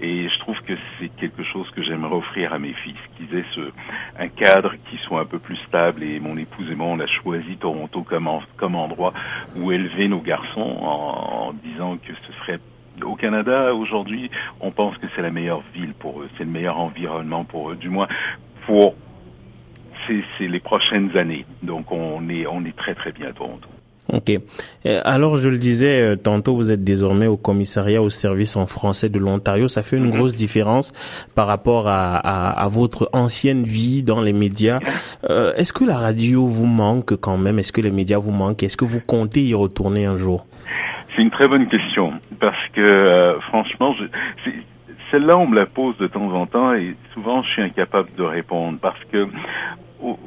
Et 0.00 0.28
je 0.28 0.38
trouve 0.40 0.60
que 0.60 0.74
c'est 0.98 1.08
quelque 1.16 1.42
chose 1.42 1.70
que 1.70 1.82
j'aimerais 1.82 2.14
offrir 2.14 2.52
à 2.52 2.58
mes 2.58 2.74
fils, 2.74 2.98
qu'ils 3.16 3.38
aient 3.38 3.44
ce, 3.54 3.72
un 4.18 4.28
cadre 4.28 4.74
qui 4.90 4.98
soit 4.98 5.20
un 5.20 5.24
peu 5.24 5.38
plus 5.38 5.56
stable. 5.68 6.02
Et 6.02 6.20
mon 6.20 6.36
épouse 6.36 6.70
et 6.70 6.74
moi, 6.74 6.88
on 6.88 7.00
a 7.00 7.06
choisi 7.06 7.56
Toronto 7.56 8.02
comme, 8.02 8.28
comme 8.56 8.74
endroit 8.74 9.14
où 9.56 9.72
élever 9.72 10.08
nos 10.08 10.20
garçons 10.20 10.60
en, 10.60 11.48
en 11.48 11.52
disant 11.52 11.96
que 11.96 12.12
ce 12.26 12.32
serait 12.34 12.60
au 13.02 13.14
Canada, 13.14 13.74
aujourd'hui, 13.74 14.30
on 14.60 14.70
pense 14.70 14.96
que 14.98 15.06
c'est 15.14 15.22
la 15.22 15.30
meilleure 15.30 15.62
ville 15.74 15.94
pour 15.94 16.22
eux, 16.22 16.28
c'est 16.36 16.44
le 16.44 16.50
meilleur 16.50 16.78
environnement 16.78 17.44
pour 17.44 17.70
eux, 17.70 17.76
du 17.76 17.90
moins 17.90 18.08
pour 18.66 18.94
c'est 20.38 20.48
les 20.48 20.60
prochaines 20.60 21.16
années. 21.16 21.44
Donc 21.62 21.90
on 21.90 22.28
est 22.28 22.46
on 22.46 22.64
est 22.64 22.76
très 22.76 22.94
très 22.94 23.12
bien 23.12 23.28
à 23.28 23.32
Toronto. 23.32 23.68
Ok. 24.12 24.30
Alors, 25.04 25.36
je 25.36 25.48
le 25.48 25.58
disais 25.58 26.00
euh, 26.00 26.16
tantôt, 26.16 26.54
vous 26.54 26.70
êtes 26.70 26.84
désormais 26.84 27.26
au 27.26 27.36
commissariat 27.36 28.00
au 28.00 28.10
service 28.10 28.56
en 28.56 28.66
français 28.66 29.08
de 29.08 29.18
l'Ontario. 29.18 29.66
Ça 29.66 29.82
fait 29.82 29.96
une 29.96 30.04
mhm. 30.04 30.16
grosse 30.16 30.34
différence 30.34 30.92
par 31.34 31.48
rapport 31.48 31.88
à, 31.88 32.16
à, 32.16 32.50
à, 32.50 32.68
votre 32.68 33.10
ancienne 33.12 33.64
vie 33.64 34.02
dans 34.02 34.20
les 34.20 34.32
médias. 34.32 34.78
Euh, 35.28 35.52
Est-ce 35.54 35.72
que 35.72 35.84
la 35.84 35.96
radio 35.96 36.46
vous 36.46 36.66
manque 36.66 37.16
quand 37.16 37.36
même? 37.36 37.58
Est-ce 37.58 37.72
que 37.72 37.80
les 37.80 37.90
médias 37.90 38.18
vous 38.18 38.30
manquent? 38.30 38.62
Est-ce 38.62 38.76
que 38.76 38.84
vous 38.84 39.00
comptez 39.00 39.42
y 39.42 39.54
retourner 39.54 40.06
un 40.06 40.16
jour? 40.16 40.46
C'est 41.14 41.22
une 41.22 41.30
très 41.30 41.48
bonne 41.48 41.66
question 41.68 42.04
parce 42.40 42.68
que 42.74 42.80
euh, 42.80 43.40
franchement, 43.40 43.94
je, 43.94 44.50
celle-là 45.10 45.38
on 45.38 45.46
me 45.46 45.56
la 45.56 45.66
pose 45.66 45.96
de 45.98 46.06
temps 46.06 46.30
en 46.32 46.46
temps 46.46 46.74
et 46.74 46.94
souvent 47.14 47.42
je 47.42 47.50
suis 47.50 47.62
incapable 47.62 48.10
de 48.16 48.22
répondre 48.22 48.78
parce 48.80 49.02
que 49.10 49.26
oh, 50.02 50.18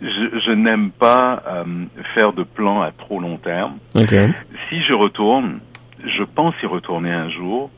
je, 0.00 0.40
je 0.46 0.52
n'aime 0.52 0.90
pas 0.90 1.42
euh, 1.46 1.64
faire 2.14 2.32
de 2.32 2.42
plans 2.42 2.82
à 2.82 2.92
trop 2.92 3.20
long 3.20 3.38
terme. 3.38 3.78
Si 4.68 4.82
je 4.82 4.92
retourne, 4.92 5.60
je 6.04 6.22
pense 6.22 6.54
y 6.62 6.66
retourner 6.66 7.12
un 7.12 7.30
jour, 7.30 7.70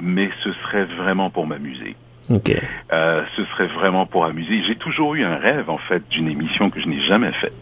mais 0.00 0.30
ce 0.42 0.52
serait 0.52 0.84
vraiment 0.84 1.30
pour 1.30 1.46
m'amuser. 1.46 1.96
Okay. 2.30 2.60
Euh, 2.92 3.22
ce 3.36 3.44
serait 3.46 3.68
vraiment 3.68 4.06
pour 4.06 4.24
amuser. 4.24 4.62
J'ai 4.66 4.76
toujours 4.76 5.14
eu 5.14 5.24
un 5.24 5.36
rêve 5.36 5.68
en 5.68 5.78
fait 5.78 6.08
d'une 6.08 6.28
émission 6.28 6.70
que 6.70 6.80
je 6.80 6.88
n'ai 6.88 7.02
jamais 7.06 7.32
faite. 7.32 7.52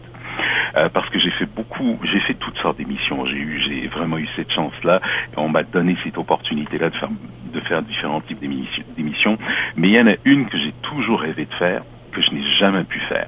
Euh, 0.75 0.89
parce 0.89 1.07
que 1.09 1.19
j'ai 1.19 1.29
fait 1.31 1.45
beaucoup, 1.45 1.99
j'ai 2.03 2.19
fait 2.21 2.33
toutes 2.33 2.57
sortes 2.57 2.77
d'émissions. 2.77 3.25
J'ai 3.25 3.37
eu, 3.37 3.61
j'ai 3.67 3.87
vraiment 3.87 4.17
eu 4.17 4.27
cette 4.35 4.51
chance-là. 4.51 5.01
On 5.37 5.49
m'a 5.49 5.63
donné 5.63 5.95
cette 6.03 6.17
opportunité-là 6.17 6.89
de 6.89 6.95
faire, 6.95 7.09
de 7.53 7.59
faire 7.61 7.81
différents 7.81 8.21
types 8.21 8.39
d'émissions. 8.39 9.37
Mais 9.75 9.89
il 9.89 9.95
y 9.95 10.01
en 10.01 10.07
a 10.07 10.15
une 10.25 10.47
que 10.47 10.57
j'ai 10.57 10.73
toujours 10.81 11.19
rêvé 11.21 11.45
de 11.45 11.53
faire, 11.55 11.83
que 12.11 12.21
je 12.21 12.31
n'ai 12.31 12.43
jamais 12.57 12.83
pu 12.83 12.99
faire. 13.01 13.27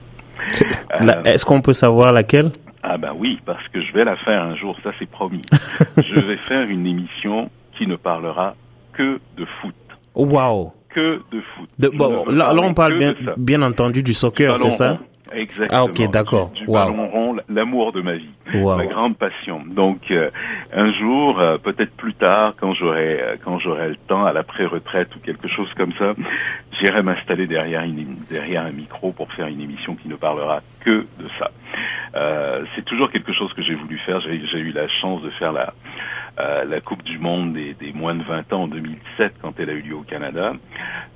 Euh, 1.02 1.24
est-ce 1.24 1.46
qu'on 1.46 1.62
peut 1.62 1.74
savoir 1.74 2.12
laquelle? 2.12 2.52
Ah 2.84 2.98
ben 2.98 3.14
oui, 3.18 3.40
parce 3.46 3.68
que 3.70 3.82
je 3.82 3.92
vais 3.94 4.04
la 4.04 4.16
faire 4.18 4.42
un 4.44 4.56
jour, 4.56 4.78
ça 4.84 4.92
c'est 5.00 5.10
promis. 5.10 5.42
je 5.98 6.20
vais 6.20 6.38
faire 6.38 6.70
une 6.70 6.86
émission 6.86 7.50
qui 7.78 7.88
ne 7.88 7.96
parlera 7.96 8.56
que 8.94 9.20
de 9.38 9.46
foot. 9.62 9.74
Wow. 10.14 10.72
Que 10.90 11.22
de 11.32 11.42
foot. 11.42 11.70
bon, 11.96 12.26
là, 12.28 12.54
là, 12.54 12.62
on 12.64 12.74
parle 12.74 12.98
bien, 12.98 13.14
bien 13.38 13.62
entendu 13.64 14.04
du 14.04 14.14
soccer, 14.14 14.58
c'est 14.60 14.72
ça? 14.72 15.00
Exactement. 15.34 15.68
Ah 15.72 15.84
ok, 15.84 16.10
d'accord. 16.12 16.52
Rond, 16.68 17.25
l'amour 17.50 17.92
de 17.92 18.02
ma 18.02 18.14
vie, 18.14 18.34
ma 18.54 18.86
grande 18.86 19.18
passion. 19.18 19.62
Donc 19.66 20.12
euh, 20.12 20.30
un 20.74 20.92
jour, 20.94 21.40
euh, 21.40 21.58
peut-être 21.58 21.96
plus 21.96 22.14
tard, 22.14 22.54
quand 22.60 22.74
j'aurai 22.74 23.22
euh, 23.22 23.36
quand 23.44 23.60
j'aurai 23.60 23.90
le 23.90 23.96
temps, 23.96 24.26
à 24.26 24.34
la 24.34 24.44
pré-retraite 24.44 25.16
ou 25.16 25.20
quelque 25.20 25.48
chose 25.48 25.72
comme 25.76 25.94
ça, 25.94 26.14
j'irai 26.80 27.04
m'installer 27.04 27.48
derrière 27.48 27.84
une, 27.84 28.18
derrière 28.30 28.64
un 28.66 28.72
micro 28.72 29.12
pour 29.12 29.32
faire 29.34 29.48
une 29.48 29.62
émission 29.62 29.96
qui 29.96 30.08
ne 30.08 30.16
parlera 30.16 30.62
que 30.82 31.06
de 31.20 31.28
ça. 31.40 31.52
c'est 32.76 32.86
toujours 32.86 33.12
quelque 33.12 33.34
chose 33.34 33.52
que 33.54 33.64
j'ai 33.64 33.76
voulu 33.76 33.98
faire. 34.00 34.20
J'ai 34.22 34.60
eu 34.60 34.72
la 34.72 34.88
chance 34.88 35.22
de 35.22 35.30
faire 35.32 35.52
la 35.52 35.74
euh, 36.38 36.66
la 36.66 36.82
Coupe 36.82 37.04
du 37.04 37.18
Monde 37.18 37.54
des, 37.54 37.74
des, 37.76 37.94
moins 37.94 38.14
de 38.14 38.24
20 38.24 38.52
ans 38.52 38.64
en 38.64 38.68
2007 38.68 39.36
quand 39.42 39.58
elle 39.58 39.70
a 39.70 39.74
eu 39.74 39.82
lieu 39.82 39.96
au 39.96 40.02
Canada. 40.02 40.52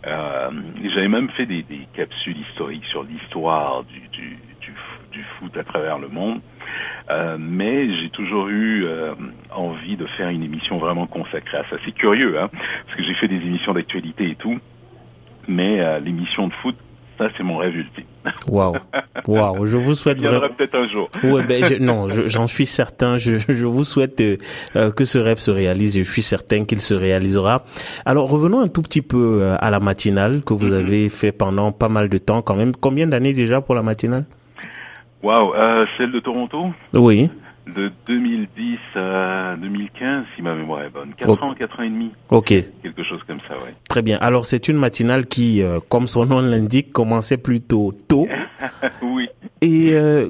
Euh, 0.07 0.49
J'avais 0.95 1.09
même 1.09 1.29
fait 1.31 1.45
des, 1.45 1.61
des, 1.63 1.87
capsules 1.93 2.37
historiques 2.37 2.85
sur 2.85 3.03
l'histoire 3.03 3.83
du, 3.83 3.99
du, 4.13 4.37
du, 5.11 5.23
foot 5.37 5.55
à 5.57 5.63
travers 5.63 5.99
le 5.99 6.07
monde. 6.07 6.39
Euh, 7.09 7.37
mais 7.39 7.87
j'ai 7.99 8.09
toujours 8.09 8.47
eu 8.49 8.85
euh, 8.85 9.13
envie 9.51 9.97
de 9.97 10.05
faire 10.17 10.29
une 10.29 10.43
émission 10.43 10.77
vraiment 10.77 11.07
consacrée 11.07 11.57
à 11.57 11.63
ça. 11.69 11.77
C'est 11.85 11.93
curieux, 11.93 12.39
hein, 12.39 12.49
parce 12.51 12.97
que 12.97 13.03
j'ai 13.03 13.15
fait 13.15 13.27
des 13.27 13.37
émissions 13.37 13.73
d'actualité 13.73 14.29
et 14.29 14.35
tout, 14.35 14.59
mais 15.47 15.81
euh, 15.81 15.99
l'émission 15.99 16.47
de 16.47 16.53
foot, 16.61 16.75
ça, 17.17 17.27
c'est 17.35 17.43
mon 17.43 17.57
rêve 17.57 17.75
ultime. 17.75 18.05
Waouh, 18.47 18.75
waouh, 19.27 19.65
je 19.65 19.77
vous 19.77 19.93
souhaite. 19.93 20.19
Il 20.21 20.27
viendra 20.27 20.47
peut-être 20.49 20.75
un 20.75 20.87
jour. 20.87 21.09
Ouais, 21.23 21.43
ben 21.43 21.65
je, 21.65 21.75
non, 21.75 22.07
j'en 22.07 22.47
suis 22.47 22.65
certain. 22.65 23.17
Je, 23.17 23.37
je 23.37 23.65
vous 23.65 23.83
souhaite 23.83 24.21
euh, 24.21 24.91
que 24.91 25.03
ce 25.03 25.17
rêve 25.17 25.39
se 25.39 25.51
réalise. 25.51 25.97
Je 25.97 26.03
suis 26.03 26.21
certain 26.21 26.63
qu'il 26.63 26.79
se 26.79 26.93
réalisera. 26.93 27.65
Alors 28.05 28.29
revenons 28.29 28.61
un 28.61 28.69
tout 28.69 28.83
petit 28.83 29.01
peu 29.01 29.53
à 29.59 29.69
la 29.69 29.81
matinale 29.81 30.43
que 30.43 30.53
vous 30.53 30.69
mm-hmm. 30.69 30.79
avez 30.79 31.09
fait 31.09 31.31
pendant 31.33 31.73
pas 31.73 31.89
mal 31.89 32.07
de 32.07 32.17
temps, 32.19 32.41
quand 32.41 32.55
même. 32.55 32.73
Combien 32.73 33.07
d'années 33.07 33.33
déjà 33.33 33.59
pour 33.59 33.75
la 33.75 33.81
matinale? 33.81 34.25
Waouh, 35.21 35.53
euh, 35.55 35.85
celle 35.97 36.11
de 36.11 36.19
Toronto? 36.19 36.71
Oui 36.93 37.29
de 37.75 37.91
2010 38.07 38.77
à 38.95 39.55
2015, 39.57 40.25
si 40.35 40.41
ma 40.41 40.55
mémoire 40.55 40.83
est 40.83 40.89
bonne. 40.89 41.13
4 41.15 41.43
ans, 41.43 41.53
4 41.53 41.79
ans 41.79 41.83
et 41.83 41.89
demi. 41.89 42.11
Ok. 42.29 42.47
Quelque 42.47 43.03
chose 43.03 43.21
comme 43.27 43.39
ça, 43.47 43.55
ouais. 43.63 43.73
Très 43.87 44.01
bien. 44.01 44.17
Alors, 44.21 44.45
c'est 44.45 44.67
une 44.67 44.77
matinale 44.77 45.25
qui, 45.25 45.61
euh, 45.61 45.79
comme 45.87 46.07
son 46.07 46.25
nom 46.25 46.41
l'indique, 46.41 46.91
commençait 46.91 47.37
plutôt 47.37 47.93
tôt. 48.07 48.27
oui. 49.01 49.27
Et 49.61 49.93
euh, 49.93 50.29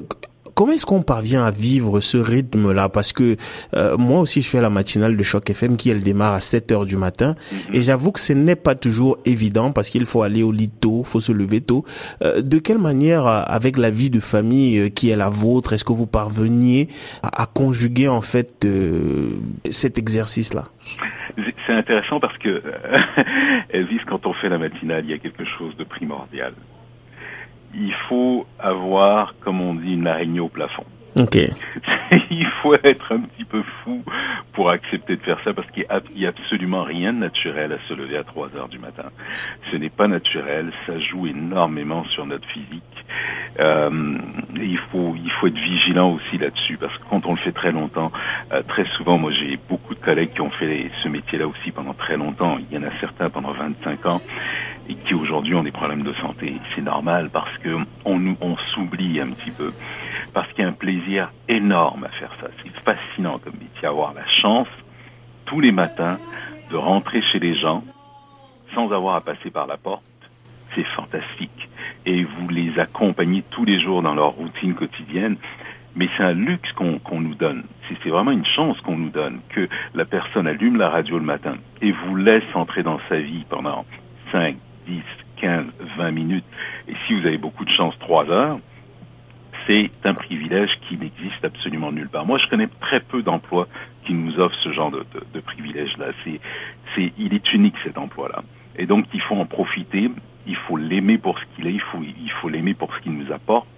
comment 0.60 0.74
est-ce 0.74 0.84
qu'on 0.84 1.00
parvient 1.00 1.42
à 1.42 1.50
vivre 1.50 2.00
ce 2.00 2.18
rythme-là? 2.18 2.90
Parce 2.90 3.14
que 3.14 3.38
euh, 3.74 3.96
moi 3.96 4.20
aussi, 4.20 4.42
je 4.42 4.50
fais 4.50 4.60
la 4.60 4.68
matinale 4.68 5.16
de 5.16 5.22
Choc 5.22 5.48
FM 5.48 5.78
qui, 5.78 5.88
elle, 5.88 6.00
démarre 6.00 6.34
à 6.34 6.40
7 6.40 6.70
heures 6.72 6.84
du 6.84 6.98
matin. 6.98 7.34
Mhm. 7.50 7.76
Et 7.76 7.80
j'avoue 7.80 8.12
que 8.12 8.20
ce 8.20 8.34
n'est 8.34 8.56
pas 8.56 8.74
toujours 8.74 9.16
évident 9.24 9.72
parce 9.72 9.88
qu'il 9.88 10.04
faut 10.04 10.20
aller 10.20 10.42
au 10.42 10.52
lit 10.52 10.68
tôt, 10.68 11.02
faut 11.02 11.20
se 11.20 11.32
lever 11.32 11.62
tôt. 11.62 11.86
Euh, 12.22 12.42
de 12.42 12.58
quelle 12.58 12.76
manière, 12.76 13.26
euh, 13.26 13.40
avec 13.46 13.78
la 13.78 13.88
vie 13.88 14.10
de 14.10 14.20
famille 14.20 14.90
qui 14.90 15.08
est 15.08 15.16
la 15.16 15.30
vôtre, 15.30 15.72
est-ce 15.72 15.84
que 15.86 15.94
vous 15.94 16.06
parveniez 16.06 16.88
à, 17.22 17.44
à 17.44 17.46
conjuguer 17.46 18.08
en 18.08 18.20
fait 18.20 18.68
cet 19.70 19.96
exercice-là? 19.96 20.64
C'est 21.66 21.72
intéressant 21.72 22.20
parce 22.20 22.36
que 22.36 22.62
Elvis, 23.70 24.00
quand 24.06 24.26
on 24.26 24.34
fait 24.34 24.50
la 24.50 24.58
matinale, 24.58 25.04
il 25.06 25.10
y 25.10 25.14
a 25.14 25.18
quelque 25.18 25.46
chose 25.46 25.74
de 25.78 25.84
primordial 25.84 26.52
il 27.74 27.94
faut 28.08 28.46
avoir, 28.58 29.34
comme 29.40 29.60
on 29.60 29.74
dit, 29.74 29.94
une 29.94 30.06
araignée 30.06 30.40
au 30.40 30.48
plafond. 30.48 30.84
Ok. 31.16 31.36
il 32.30 32.46
faut 32.62 32.74
être 32.84 33.12
un 33.12 33.20
petit 33.20 33.44
peu 33.44 33.62
fou 33.82 34.04
pour 34.52 34.70
accepter 34.70 35.16
de 35.16 35.22
faire 35.22 35.38
ça 35.44 35.52
parce 35.52 35.68
qu'il 35.70 35.84
n'y 36.16 36.26
a, 36.26 36.28
absolument 36.28 36.84
rien 36.84 37.12
de 37.12 37.18
naturel 37.18 37.72
à 37.72 37.88
se 37.88 37.94
lever 37.94 38.16
à 38.16 38.24
3 38.24 38.54
heures 38.56 38.68
du 38.68 38.78
matin. 38.78 39.10
Ce 39.70 39.76
n'est 39.76 39.90
pas 39.90 40.06
naturel, 40.06 40.72
ça 40.86 40.98
joue 40.98 41.26
énormément 41.26 42.04
sur 42.04 42.26
notre 42.26 42.46
physique. 42.48 42.82
Euh, 43.58 44.18
il 44.54 44.78
faut 44.92 45.14
il 45.16 45.30
faut 45.32 45.48
être 45.48 45.58
vigilant 45.58 46.12
aussi 46.12 46.38
là-dessus 46.38 46.76
parce 46.78 46.96
que 46.98 47.02
quand 47.10 47.26
on 47.26 47.32
le 47.32 47.38
fait 47.38 47.52
très 47.52 47.72
longtemps, 47.72 48.12
euh, 48.52 48.62
très 48.68 48.84
souvent, 48.96 49.18
moi 49.18 49.32
j'ai 49.32 49.58
beaucoup 49.68 49.94
de 49.94 50.00
collègues 50.00 50.32
qui 50.34 50.40
ont 50.40 50.50
fait 50.50 50.90
ce 51.02 51.08
métier-là 51.08 51.48
aussi 51.48 51.72
pendant 51.72 51.94
très 51.94 52.16
longtemps. 52.16 52.58
Il 52.58 52.76
y 52.76 52.78
en 52.78 52.86
a 52.86 52.92
certains 53.00 53.30
pendant 53.30 53.52
25 53.52 54.06
ans 54.06 54.20
et 54.90 54.94
qui 55.06 55.14
aujourd'hui 55.14 55.54
ont 55.54 55.62
des 55.62 55.70
problèmes 55.70 56.02
de 56.02 56.12
santé. 56.14 56.54
C'est 56.74 56.82
normal 56.82 57.30
parce 57.32 57.56
que 57.58 57.70
on, 58.04 58.56
s'oublie 58.74 59.20
un 59.20 59.30
petit 59.30 59.52
peu 59.52 59.72
parce 60.34 60.48
qu'il 60.52 60.64
y 60.64 60.66
a 60.66 60.68
un 60.68 60.72
plaisir 60.72 61.30
énorme 61.48 62.04
à 62.04 62.08
faire 62.08 62.32
ça. 62.40 62.48
C'est 62.62 62.74
fascinant 62.80 63.38
comme 63.38 63.54
métier, 63.54 63.86
avoir 63.86 64.12
la 64.14 64.26
chance 64.42 64.68
tous 65.46 65.60
les 65.60 65.72
matins 65.72 66.18
de 66.70 66.76
rentrer 66.76 67.22
chez 67.32 67.38
les 67.38 67.58
gens 67.58 67.84
sans 68.74 68.92
avoir 68.92 69.16
à 69.16 69.20
passer 69.20 69.50
par 69.50 69.66
la 69.66 69.76
porte. 69.76 70.02
C'est 70.74 70.86
fantastique. 70.96 71.68
Et 72.06 72.24
vous 72.24 72.48
les 72.48 72.78
accompagnez 72.78 73.44
tous 73.50 73.64
les 73.64 73.80
jours 73.80 74.02
dans 74.02 74.14
leur 74.14 74.32
routine 74.32 74.74
quotidienne. 74.74 75.36
Mais 75.96 76.08
c'est 76.16 76.22
un 76.22 76.32
luxe 76.32 76.70
qu'on 76.72 77.20
nous 77.20 77.34
donne. 77.34 77.64
C'est 77.88 78.10
vraiment 78.10 78.30
une 78.30 78.46
chance 78.46 78.80
qu'on 78.80 78.96
nous 78.96 79.10
donne 79.10 79.40
que 79.50 79.68
la 79.94 80.04
personne 80.04 80.46
allume 80.46 80.76
la 80.76 80.88
radio 80.88 81.18
le 81.18 81.24
matin 81.24 81.56
et 81.82 81.90
vous 81.90 82.16
laisse 82.16 82.44
entrer 82.54 82.84
dans 82.84 83.00
sa 83.08 83.18
vie 83.18 83.44
pendant 83.48 83.84
5, 84.30 84.56
10, 84.86 85.02
15, 85.40 85.64
20 85.96 86.10
minutes. 86.10 86.44
Et 86.88 86.94
si 87.06 87.14
vous 87.14 87.26
avez 87.26 87.38
beaucoup 87.38 87.64
de 87.64 87.70
chance, 87.70 87.94
3 88.00 88.30
heures, 88.30 88.58
c'est 89.66 89.90
un 90.04 90.14
privilège 90.14 90.70
qui 90.88 90.96
n'existe 90.96 91.44
absolument 91.44 91.92
nulle 91.92 92.08
part. 92.08 92.26
Moi, 92.26 92.38
je 92.38 92.48
connais 92.48 92.68
très 92.80 93.00
peu 93.00 93.22
d'emplois 93.22 93.68
qui 94.04 94.14
nous 94.14 94.38
offrent 94.40 94.58
ce 94.62 94.72
genre 94.72 94.90
de, 94.90 95.04
de, 95.14 95.22
de 95.34 95.40
privilège-là. 95.40 96.06
C'est, 96.24 96.40
c'est, 96.94 97.12
il 97.18 97.34
est 97.34 97.52
unique 97.52 97.74
cet 97.84 97.98
emploi-là. 97.98 98.42
Et 98.76 98.86
donc, 98.86 99.06
il 99.12 99.20
faut 99.20 99.36
en 99.36 99.46
profiter. 99.46 100.10
Il 100.46 100.56
faut 100.56 100.76
l'aimer 100.76 101.18
pour 101.18 101.38
ce 101.38 101.44
qu'il 101.54 101.66
est. 101.66 101.72
Il 101.72 101.80
faut, 101.80 101.98
il 102.02 102.30
faut 102.40 102.48
l'aimer 102.48 102.74
pour 102.74 102.94
ce 102.94 103.00
qu'il 103.00 103.12
nous 103.12 103.30
apporte. 103.32 103.68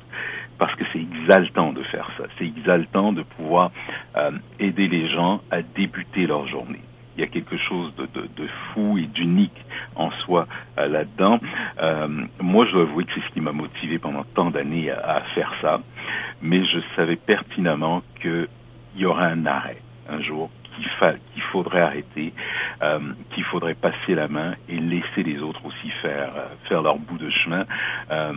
Parce 0.58 0.74
que 0.76 0.84
c'est 0.92 1.00
exaltant 1.00 1.72
de 1.72 1.82
faire 1.82 2.08
ça. 2.16 2.24
C'est 2.38 2.46
exaltant 2.46 3.12
de 3.12 3.22
pouvoir 3.22 3.72
euh, 4.16 4.30
aider 4.60 4.86
les 4.86 5.08
gens 5.08 5.40
à 5.50 5.62
débuter 5.62 6.26
leur 6.26 6.46
journée 6.46 6.82
il 7.16 7.20
y 7.20 7.24
a 7.24 7.26
quelque 7.26 7.56
chose 7.56 7.94
de, 7.96 8.06
de, 8.06 8.28
de 8.36 8.48
fou 8.72 8.98
et 8.98 9.06
d'unique 9.06 9.64
en 9.96 10.10
soi 10.10 10.46
euh, 10.78 10.88
là-dedans. 10.88 11.40
Euh, 11.80 12.08
moi, 12.40 12.66
je 12.66 12.72
dois 12.72 12.82
avouer 12.82 13.04
que 13.04 13.12
c'est 13.14 13.26
ce 13.28 13.32
qui 13.34 13.40
m'a 13.40 13.52
motivé 13.52 13.98
pendant 13.98 14.24
tant 14.34 14.50
d'années 14.50 14.90
à, 14.90 15.16
à, 15.16 15.20
faire 15.34 15.52
ça, 15.60 15.80
mais 16.40 16.64
je 16.64 16.78
savais 16.96 17.16
pertinemment 17.16 18.02
qu'il 18.20 18.48
y 18.96 19.04
aura 19.04 19.26
un 19.26 19.46
arrêt 19.46 19.80
un 20.08 20.20
jour 20.20 20.50
qu'il 20.74 20.88
fa 20.98 21.12
qu'il 21.32 21.42
faudrait 21.42 21.80
arrêter, 21.80 22.32
euh, 22.82 22.98
qu'il 23.34 23.44
faudrait 23.44 23.74
passer 23.74 24.14
la 24.14 24.28
main 24.28 24.54
et 24.68 24.78
laisser 24.78 25.22
les 25.22 25.38
autres 25.40 25.64
aussi 25.64 25.90
faire 26.00 26.32
euh, 26.36 26.46
faire 26.68 26.82
leur 26.82 26.98
bout 26.98 27.18
de 27.18 27.30
chemin, 27.30 27.64
euh, 28.10 28.32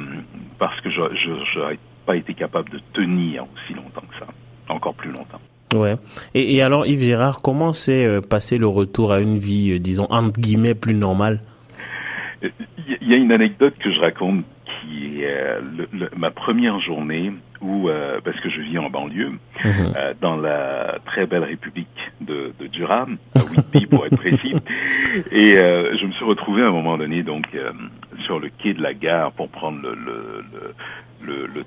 parce 0.60 0.80
que 0.82 0.90
je 0.90 1.58
n'aurais 1.60 1.80
pas 2.06 2.16
été 2.16 2.34
capable 2.34 2.70
de 2.70 2.80
tenir 2.94 3.44
aussi 3.44 3.74
longtemps 3.74 4.06
que 4.08 4.20
ça, 4.20 4.28
encore 4.70 4.96
plus 4.96 5.12
longtemps. 5.12 5.42
Ouais. 5.76 5.96
Et, 6.34 6.56
et, 6.56 6.62
alors, 6.62 6.86
Yves 6.86 7.02
Gérard, 7.02 7.42
comment 7.42 7.74
s'est 7.74 8.06
euh, 8.06 8.22
passé 8.22 8.58
le 8.58 8.68
retour 8.68 9.12
à 9.12 9.20
une 9.20 9.38
vie, 9.38 9.72
euh, 9.72 9.80
disons, 9.80 10.08
entre 10.10 10.40
guillemets, 10.40 10.76
plus 10.76 10.94
normale? 10.94 11.42
Il 12.42 13.10
y 13.10 13.14
a 13.14 13.18
une 13.18 13.32
anecdote 13.32 13.74
que 13.80 13.92
je 13.92 14.00
raconte 14.00 14.46
qui 14.66 15.22
est 15.22 15.26
euh, 15.26 15.62
le, 15.78 15.88
le, 15.92 16.10
ma 16.16 16.32
première 16.32 16.80
journée 16.80 17.32
où, 17.62 17.90
euh, 17.90 18.20
parce 18.24 18.40
que 18.42 18.50
je 18.50 18.62
vis 18.62 18.78
en 18.78 18.90
banlieue, 18.90 19.30
mmh. 19.30 19.70
euh, 19.96 20.14
dans 20.22 20.36
la 20.36 20.98
très 21.06 21.26
belle 21.26 21.44
République 21.44 21.88
de, 22.22 22.54
de 22.60 22.68
Durham, 22.68 23.18
à 23.36 23.40
Whitby 23.40 23.88
pour 23.88 24.06
être 24.06 24.18
précis, 24.18 24.54
et 25.32 25.58
je 25.58 26.06
me 26.06 26.12
suis 26.12 26.26
retrouvé 26.26 26.62
à 26.62 26.68
un 26.68 26.72
moment 26.72 26.98
donné 26.98 27.24
donc 27.24 27.46
sur 28.26 28.40
le 28.40 28.50
quai 28.50 28.74
de 28.74 28.82
la 28.82 28.94
gare 28.94 29.32
pour 29.32 29.50
prendre 29.50 29.80
le, 29.82 29.96
le, 31.22 31.48
le, 31.48 31.64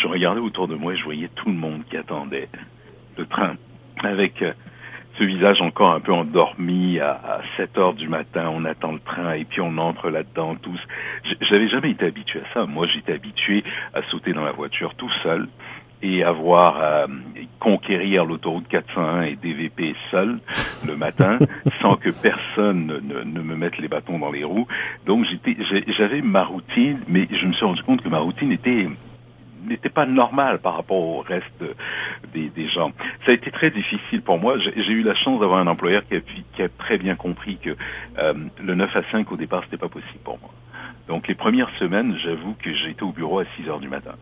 Je 0.00 0.06
regardais 0.06 0.40
autour 0.40 0.68
de 0.68 0.74
moi 0.74 0.94
et 0.94 0.96
je 0.96 1.04
voyais 1.04 1.28
tout 1.34 1.48
le 1.48 1.56
monde 1.56 1.82
qui 1.88 1.96
attendait 1.96 2.48
le 3.16 3.26
train 3.26 3.56
avec 4.02 4.42
euh, 4.42 4.52
ce 5.18 5.24
visage 5.24 5.60
encore 5.60 5.92
un 5.92 6.00
peu 6.00 6.12
endormi 6.12 6.98
à, 6.98 7.12
à 7.12 7.40
7 7.56 7.78
heures 7.78 7.94
du 7.94 8.08
matin, 8.08 8.50
on 8.52 8.64
attend 8.64 8.92
le 8.92 9.00
train 9.00 9.34
et 9.34 9.44
puis 9.44 9.60
on 9.60 9.78
entre 9.78 10.10
là-dedans 10.10 10.56
tous. 10.56 10.80
J'avais 11.40 11.68
jamais 11.68 11.90
été 11.90 12.06
habitué 12.06 12.40
à 12.40 12.54
ça. 12.54 12.66
Moi, 12.66 12.86
j'étais 12.88 13.12
habitué 13.12 13.62
à 13.94 14.02
sauter 14.10 14.32
dans 14.32 14.44
la 14.44 14.52
voiture 14.52 14.94
tout 14.94 15.10
seul 15.22 15.48
et 16.02 16.22
avoir 16.22 16.76
à 16.82 17.06
conquérir 17.60 18.26
l'autoroute 18.26 18.68
401 18.68 19.22
et 19.22 19.36
DVP 19.36 19.94
seul 20.10 20.38
le 20.86 20.96
matin 20.96 21.38
sans 21.80 21.96
que 21.96 22.10
personne 22.10 22.86
ne, 22.86 23.22
ne, 23.22 23.40
me 23.40 23.56
mette 23.56 23.78
les 23.78 23.88
bâtons 23.88 24.18
dans 24.18 24.30
les 24.30 24.44
roues. 24.44 24.66
Donc 25.06 25.24
j'étais 25.24 25.56
j'avais 25.96 26.20
ma 26.20 26.44
routine, 26.44 27.00
mais 27.08 27.26
je 27.30 27.46
me 27.46 27.52
suis 27.54 27.64
rendu 27.64 27.82
compte 27.84 28.02
que 28.02 28.08
ma 28.08 28.18
routine 28.18 28.52
était 28.52 28.86
n'était 29.66 29.88
pas 29.88 30.06
normal 30.06 30.58
par 30.60 30.76
rapport 30.76 30.96
au 30.96 31.20
reste 31.20 31.64
des, 32.32 32.48
des, 32.50 32.68
gens. 32.68 32.92
Ça 33.24 33.32
a 33.32 33.34
été 33.34 33.50
très 33.50 33.70
difficile 33.70 34.22
pour 34.22 34.38
moi. 34.38 34.58
J'ai 34.58 34.92
eu 34.92 35.02
la 35.02 35.14
chance 35.14 35.40
d'avoir 35.40 35.60
un 35.60 35.66
employeur 35.66 36.04
qui 36.06 36.16
a, 36.16 36.20
qui 36.20 36.62
a, 36.62 36.68
très 36.68 36.98
bien 36.98 37.14
compris 37.14 37.58
que 37.58 37.76
euh, 38.18 38.34
le 38.62 38.74
9 38.74 38.96
à 38.96 39.02
5 39.10 39.30
au 39.32 39.36
départ, 39.36 39.62
c'était 39.64 39.76
pas 39.76 39.88
possible 39.88 40.20
pour 40.22 40.38
moi. 40.40 40.50
Donc 41.08 41.28
les 41.28 41.34
premières 41.34 41.70
semaines, 41.78 42.16
j'avoue 42.22 42.54
que 42.54 42.74
j'étais 42.74 43.02
au 43.02 43.12
bureau 43.12 43.40
à 43.40 43.44
6 43.56 43.68
heures 43.68 43.80
du 43.80 43.88
matin. 43.88 44.14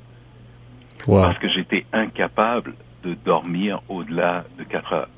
Wow. 1.07 1.23
Parce 1.23 1.39
que 1.39 1.49
j'étais 1.49 1.87
incapable 1.93 2.75
de 3.05 3.15
dormir 3.15 3.81
au-delà 3.89 4.45
de 4.59 4.65
4 4.65 4.93
heures. 4.93 5.09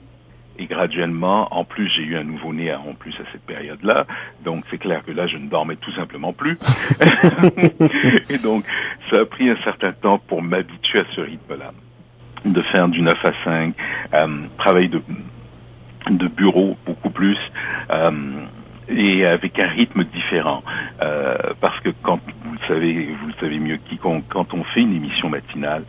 Et 0.58 0.66
graduellement, 0.66 1.48
en 1.52 1.64
plus, 1.64 1.90
j'ai 1.96 2.02
eu 2.02 2.16
un 2.16 2.22
nouveau-né 2.22 2.72
en 2.72 2.94
plus 2.94 3.12
à 3.14 3.24
cette 3.32 3.44
période-là. 3.44 4.06
Donc, 4.44 4.64
c'est 4.70 4.78
clair 4.78 5.02
que 5.04 5.10
là, 5.10 5.26
je 5.26 5.36
ne 5.36 5.48
dormais 5.48 5.76
tout 5.76 5.92
simplement 5.92 6.32
plus. 6.32 6.58
et 8.28 8.38
donc, 8.38 8.64
ça 9.10 9.20
a 9.20 9.24
pris 9.24 9.50
un 9.50 9.56
certain 9.64 9.92
temps 9.92 10.18
pour 10.18 10.42
m'habituer 10.42 11.00
à 11.00 11.04
ce 11.14 11.20
rythme-là. 11.20 11.72
De 12.44 12.62
faire 12.62 12.88
du 12.88 13.00
9 13.02 13.12
à 13.24 13.32
5, 13.44 13.74
euh, 14.12 14.26
travail 14.58 14.88
de, 14.88 15.02
de 16.10 16.28
bureau 16.28 16.76
beaucoup 16.86 17.10
plus. 17.10 17.38
Euh, 17.90 18.12
et 18.88 19.24
avec 19.26 19.58
un 19.58 19.68
rythme 19.68 20.04
différent. 20.04 20.62
Euh, 21.02 21.36
parce 21.60 21.80
que 21.80 21.90
quand 22.02 22.20
vous 22.44 22.52
le 22.52 22.58
savez, 22.68 23.08
vous 23.20 23.26
le 23.26 23.34
savez 23.40 23.58
mieux 23.58 23.78
que 23.78 23.88
quiconque, 23.88 24.24
quand 24.28 24.54
on 24.54 24.62
fait 24.64 24.82
une 24.82 24.94
émission 24.94 25.28
matinale, 25.28 25.84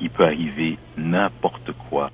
il 0.00 0.10
peut 0.10 0.24
arriver 0.24 0.78
n'importe 0.96 1.72
quoi 1.88 2.10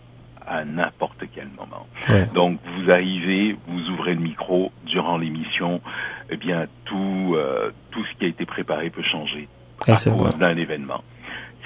à 0.46 0.64
n'importe 0.64 1.24
quel 1.34 1.48
moment. 1.48 1.86
Ouais. 2.08 2.26
Donc 2.34 2.58
vous 2.64 2.90
arrivez, 2.90 3.56
vous 3.66 3.90
ouvrez 3.90 4.14
le 4.14 4.20
micro 4.20 4.72
durant 4.86 5.16
l'émission, 5.16 5.80
eh 6.30 6.36
bien 6.36 6.66
tout 6.84 7.34
euh, 7.34 7.70
tout 7.90 8.04
ce 8.04 8.18
qui 8.18 8.24
a 8.26 8.28
été 8.28 8.46
préparé 8.46 8.90
peut 8.90 9.02
changer 9.02 9.48
ah, 9.86 9.92
à 9.92 10.10
cause 10.10 10.38
d'un 10.38 10.56
événement. 10.56 11.02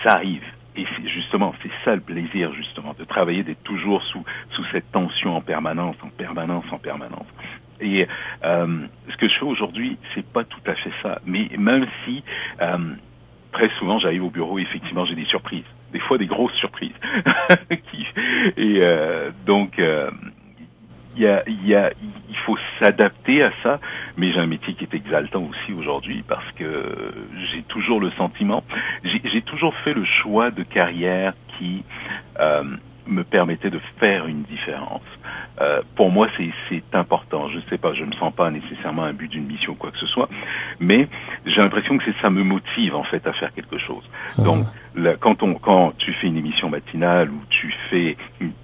Ça 0.05 0.13
arrive. 0.15 0.45
Et 0.77 0.87
c'est 0.97 1.09
justement, 1.09 1.55
c'est 1.63 1.71
ça 1.85 1.97
le 1.97 2.01
plaisir 2.01 2.53
justement 2.55 2.95
de 2.97 3.05
travailler, 3.05 3.43
d'être 3.43 3.65
toujours 3.65 4.03
sous 4.05 4.25
sous 4.51 4.65
cette 4.73 4.91
tension 4.93 5.37
en 5.37 5.41
permanence, 5.41 5.97
en 6.03 6.09
permanence, 6.09 6.65
en 6.71 6.79
permanence. 6.79 7.27
Et 7.81 8.07
euh, 8.45 8.87
ce 9.11 9.17
que 9.17 9.29
je 9.29 9.35
fais 9.39 9.45
aujourd'hui, 9.45 9.99
c'est 10.15 10.27
pas 10.27 10.45
tout 10.45 10.61
à 10.67 10.75
fait 10.75 10.93
ça. 11.03 11.21
Mais 11.27 11.49
même 11.57 11.87
si 12.05 12.23
euh, 12.61 12.79
très 13.53 13.69
souvent 13.79 13.99
j'arrive 13.99 14.25
au 14.25 14.31
bureau, 14.31 14.59
effectivement, 14.59 15.05
j'ai 15.05 15.15
des 15.15 15.27
surprises 15.27 15.65
des 15.92 16.00
fois 16.00 16.18
des 16.18 16.26
grosses 16.26 16.54
surprises. 16.54 16.95
et 18.57 18.76
euh, 18.80 19.30
donc, 19.47 19.78
euh, 19.78 20.11
y 21.16 21.26
a, 21.26 21.42
y 21.49 21.75
a, 21.75 21.90
il 22.28 22.37
faut 22.47 22.57
s'adapter 22.78 23.42
à 23.42 23.50
ça, 23.62 23.80
mais 24.16 24.33
j'ai 24.33 24.38
un 24.38 24.47
métier 24.47 24.75
qui 24.75 24.85
est 24.85 24.95
exaltant 24.95 25.42
aussi 25.42 25.73
aujourd'hui 25.73 26.23
parce 26.26 26.50
que 26.52 27.12
j'ai 27.52 27.62
toujours 27.62 28.00
le 28.00 28.11
sentiment, 28.12 28.62
j'ai 29.04 29.42
toujours 29.42 29.75
fait 29.85 29.95
le 29.95 30.04
choix 30.04 30.50
de 30.50 30.62
carrière 30.62 31.35
qui 31.59 31.83
euh, 32.40 32.64
me 33.09 33.25
permettait 33.25 33.71
de 33.71 33.81
faire 33.99 34.27
une 34.27 34.43
différence. 34.43 35.03
Euh, 35.61 35.83
pour 35.97 36.11
moi, 36.11 36.29
c'est 36.69 36.83
important. 36.95 37.49
Je 37.49 37.57
ne 37.57 37.62
sais 37.62 37.79
pas, 37.79 37.93
je 37.95 38.03
ne 38.03 38.07
me 38.07 38.12
sens 38.12 38.33
pas 38.33 38.50
nécessairement 38.50 39.05
un 39.05 39.12
but 39.12 39.29
d'une 39.29 39.47
mission 39.47 39.73
ou 39.73 39.75
quoi 39.75 39.91
que 39.91 39.99
ce 39.99 40.07
soit, 40.07 40.29
mais 40.79 41.09
j'ai 41.47 41.61
l'impression 41.61 41.99
que 41.99 42.05
ça 42.23 42.31
me 42.31 42.45
motive 42.45 42.95
en 42.95 43.03
fait 43.05 43.27
à 43.27 43.33
faire 43.33 43.53
quelque 43.53 43.79
chose. 43.79 44.05
Mmh. 44.38 44.45
Donc, 44.45 44.67
là, 44.95 45.15
quand 45.19 45.43
on, 45.43 45.55
quand 45.55 45.93
tu 45.99 46.12
fais 46.15 46.29
une 46.29 46.37
émission 46.37 46.69
matinale 46.69 47.31
ou 47.31 47.41
tu 47.50 47.75
fais, 47.91 48.17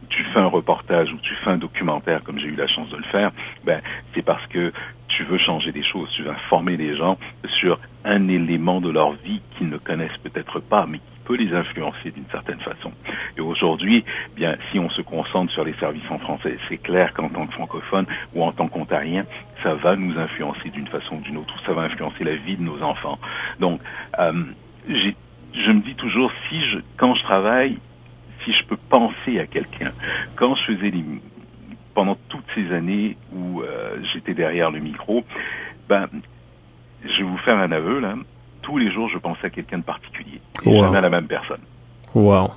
tu 0.08 0.24
fais 0.32 0.38
un 0.38 0.46
reportage 0.46 1.12
ou 1.12 1.16
tu 1.18 1.34
fais 1.36 1.50
un 1.50 1.58
documentaire, 1.58 2.22
comme 2.22 2.38
j'ai 2.38 2.48
eu 2.48 2.56
la 2.56 2.68
chance 2.68 2.90
de 2.90 2.96
le 2.96 3.04
faire, 3.04 3.32
ben 3.64 3.80
c'est 4.14 4.22
parce 4.22 4.46
que 4.46 4.72
tu 5.08 5.24
veux 5.24 5.38
changer 5.38 5.72
des 5.72 5.84
choses, 5.84 6.10
tu 6.16 6.22
veux 6.22 6.30
informer 6.30 6.76
les 6.76 6.96
gens 6.96 7.18
sur 7.60 7.78
un 8.04 8.28
élément 8.28 8.80
de 8.80 8.90
leur 8.90 9.12
vie 9.12 9.40
qu'ils 9.56 9.68
ne 9.68 9.78
connaissent 9.78 10.18
peut-être 10.22 10.60
pas, 10.60 10.86
mais 10.86 11.00
peut 11.24 11.36
les 11.36 11.52
influencer 11.52 12.10
d'une 12.10 12.26
certaine 12.30 12.60
façon. 12.60 12.92
Et 13.36 13.40
aujourd'hui, 13.40 14.04
bien, 14.36 14.56
si 14.70 14.78
on 14.78 14.90
se 14.90 15.02
concentre 15.02 15.52
sur 15.52 15.64
les 15.64 15.74
services 15.74 16.08
en 16.10 16.18
français, 16.18 16.56
c'est 16.68 16.78
clair 16.78 17.12
qu'en 17.14 17.28
tant 17.28 17.46
que 17.46 17.52
francophone 17.54 18.06
ou 18.34 18.42
en 18.44 18.52
tant 18.52 18.68
qu'ontarien, 18.68 19.24
ça 19.62 19.74
va 19.74 19.96
nous 19.96 20.18
influencer 20.18 20.70
d'une 20.70 20.88
façon 20.88 21.16
ou 21.16 21.20
d'une 21.20 21.36
autre, 21.36 21.54
ça 21.66 21.72
va 21.72 21.82
influencer 21.82 22.24
la 22.24 22.36
vie 22.36 22.56
de 22.56 22.62
nos 22.62 22.82
enfants. 22.82 23.18
Donc, 23.60 23.80
euh, 24.18 24.44
je 24.88 25.70
me 25.70 25.80
dis 25.80 25.94
toujours, 25.94 26.32
si 26.48 26.60
je, 26.70 26.78
quand 26.96 27.14
je 27.14 27.22
travaille, 27.22 27.78
si 28.44 28.52
je 28.52 28.64
peux 28.64 28.76
penser 28.76 29.38
à 29.38 29.46
quelqu'un, 29.46 29.92
quand 30.36 30.54
je 30.56 30.74
faisais 30.74 30.90
les, 30.90 31.04
pendant 31.94 32.16
toutes 32.28 32.44
ces 32.54 32.72
années 32.72 33.16
où 33.32 33.62
euh, 33.62 33.96
j'étais 34.12 34.34
derrière 34.34 34.70
le 34.70 34.80
micro, 34.80 35.24
ben, 35.88 36.08
je 37.04 37.18
vais 37.18 37.22
vous 37.22 37.38
faire 37.38 37.58
un 37.58 37.72
aveu 37.72 38.00
là. 38.00 38.14
Tous 38.64 38.78
les 38.78 38.90
jours, 38.92 39.08
je 39.10 39.18
pensais 39.18 39.46
à 39.46 39.50
quelqu'un 39.50 39.78
de 39.78 39.84
particulier, 39.84 40.40
et 40.64 40.68
Wow. 40.68 40.84
jamais 40.84 40.98
à 40.98 41.00
la 41.02 41.10
même 41.10 41.26
personne. 41.26 41.60
Wow. 42.14 42.50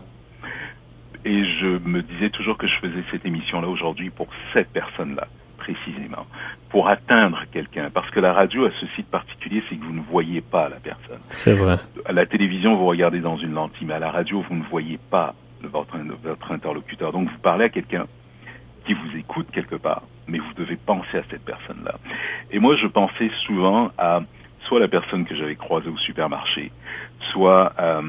Et 1.26 1.44
je 1.60 1.68
me 1.86 2.02
disais 2.02 2.30
toujours 2.30 2.58
que 2.58 2.68
je 2.68 2.76
faisais 2.80 3.04
cette 3.12 3.26
émission-là 3.26 3.68
aujourd'hui 3.68 4.10
pour 4.10 4.28
cette 4.54 4.70
personne-là, 4.70 5.28
précisément, 5.58 6.26
pour 6.70 6.88
atteindre 6.88 7.42
quelqu'un. 7.52 7.90
Parce 7.94 8.10
que 8.12 8.20
la 8.22 8.32
radio 8.34 8.66
a 8.66 8.70
ce 8.80 8.86
site 8.96 9.08
particulier, 9.08 9.62
c'est 9.70 9.76
que 9.76 9.84
vous 9.84 9.94
ne 9.94 10.02
voyez 10.10 10.40
pas 10.42 10.70
la 10.70 10.78
personne. 10.78 11.20
C'est 11.32 11.54
vrai. 11.54 11.76
À 12.06 12.14
la 12.14 12.26
télévision, 12.26 12.78
vous 12.78 12.86
regardez 12.86 13.20
dans 13.20 13.36
une 13.38 13.54
lentille, 13.54 13.86
mais 13.86 13.96
à 13.96 14.00
la 14.00 14.12
radio, 14.12 14.42
vous 14.48 14.56
ne 14.56 14.64
voyez 14.64 15.00
pas 15.10 15.34
votre 15.64 15.98
interlocuteur. 16.52 17.12
Donc, 17.12 17.30
vous 17.30 17.40
parlez 17.40 17.66
à 17.66 17.70
quelqu'un 17.70 18.06
qui 18.86 18.94
vous 18.94 19.18
écoute 19.18 19.48
quelque 19.52 19.76
part, 19.76 20.04
mais 20.30 20.38
vous 20.38 20.54
devez 20.56 20.78
penser 20.78 21.18
à 21.18 21.24
cette 21.30 21.44
personne-là. 21.44 21.96
Et 22.52 22.60
moi, 22.60 22.78
je 22.78 22.88
pensais 22.88 23.30
souvent 23.46 23.92
à 23.98 24.22
soit 24.68 24.80
la 24.80 24.88
personne 24.88 25.26
que 25.26 25.36
j'avais 25.36 25.56
croisée 25.56 25.90
au 25.90 25.98
supermarché, 25.98 26.72
soit 27.32 27.74
euh, 27.80 28.02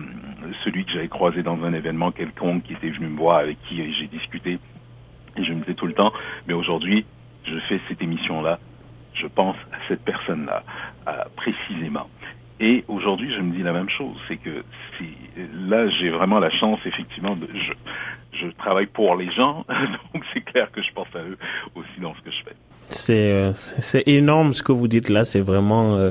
celui 0.65 0.85
que 0.85 0.93
j'avais 0.93 1.09
croisé 1.09 1.43
dans 1.43 1.63
un 1.65 1.73
événement 1.73 2.11
quelconque 2.11 2.65
qui 2.65 2.73
était 2.75 2.91
venu 2.91 3.09
me 3.09 3.19
voir, 3.19 3.39
avec 3.39 3.59
qui 3.63 3.77
j'ai 3.95 4.07
discuté. 4.09 4.59
Et 5.37 5.45
je 5.45 5.53
me 5.53 5.61
disais 5.61 5.75
tout 5.75 5.87
le 5.87 5.95
temps, 5.95 6.13
mais 6.47 6.55
aujourd'hui, 6.55 7.07
je 7.45 7.59
fais 7.69 7.81
cette 7.89 8.03
émission-là, 8.03 8.59
je 9.15 9.27
pense 9.27 9.57
à 9.73 9.77
cette 9.89 10.05
personne-là, 10.05 10.63
euh, 11.07 11.25
précisément. 11.37 12.09
Et 12.61 12.85
aujourd'hui, 12.89 13.33
je 13.33 13.41
me 13.41 13.55
dis 13.55 13.63
la 13.63 13.73
même 13.73 13.89
chose, 13.89 14.17
c'est 14.27 14.37
que 14.37 14.65
là, 15.69 15.89
j'ai 15.89 16.11
vraiment 16.11 16.41
la 16.41 16.51
chance, 16.51 16.81
effectivement, 16.85 17.37
de, 17.37 17.47
je 18.41 18.47
travaille 18.57 18.87
pour 18.87 19.17
les 19.17 19.31
gens, 19.33 19.65
donc 20.15 20.23
c'est 20.35 20.41
clair 20.43 20.71
que 20.73 20.83
je 20.83 20.89
pense 20.95 21.09
à 21.15 21.19
eux 21.21 21.37
aussi 21.75 22.01
dans 22.01 22.15
ce 22.15 22.21
que 22.21 22.31
je 22.31 22.45
fais. 22.45 22.57
C'est 22.91 23.33
euh, 23.33 23.53
c'est 23.55 24.05
énorme 24.09 24.55
ce 24.55 24.63
que 24.63 24.73
vous 24.73 24.89
dites 24.89 25.11
là. 25.11 25.27
C'est 25.27 25.41
vraiment, 25.43 25.97
euh, 25.97 26.11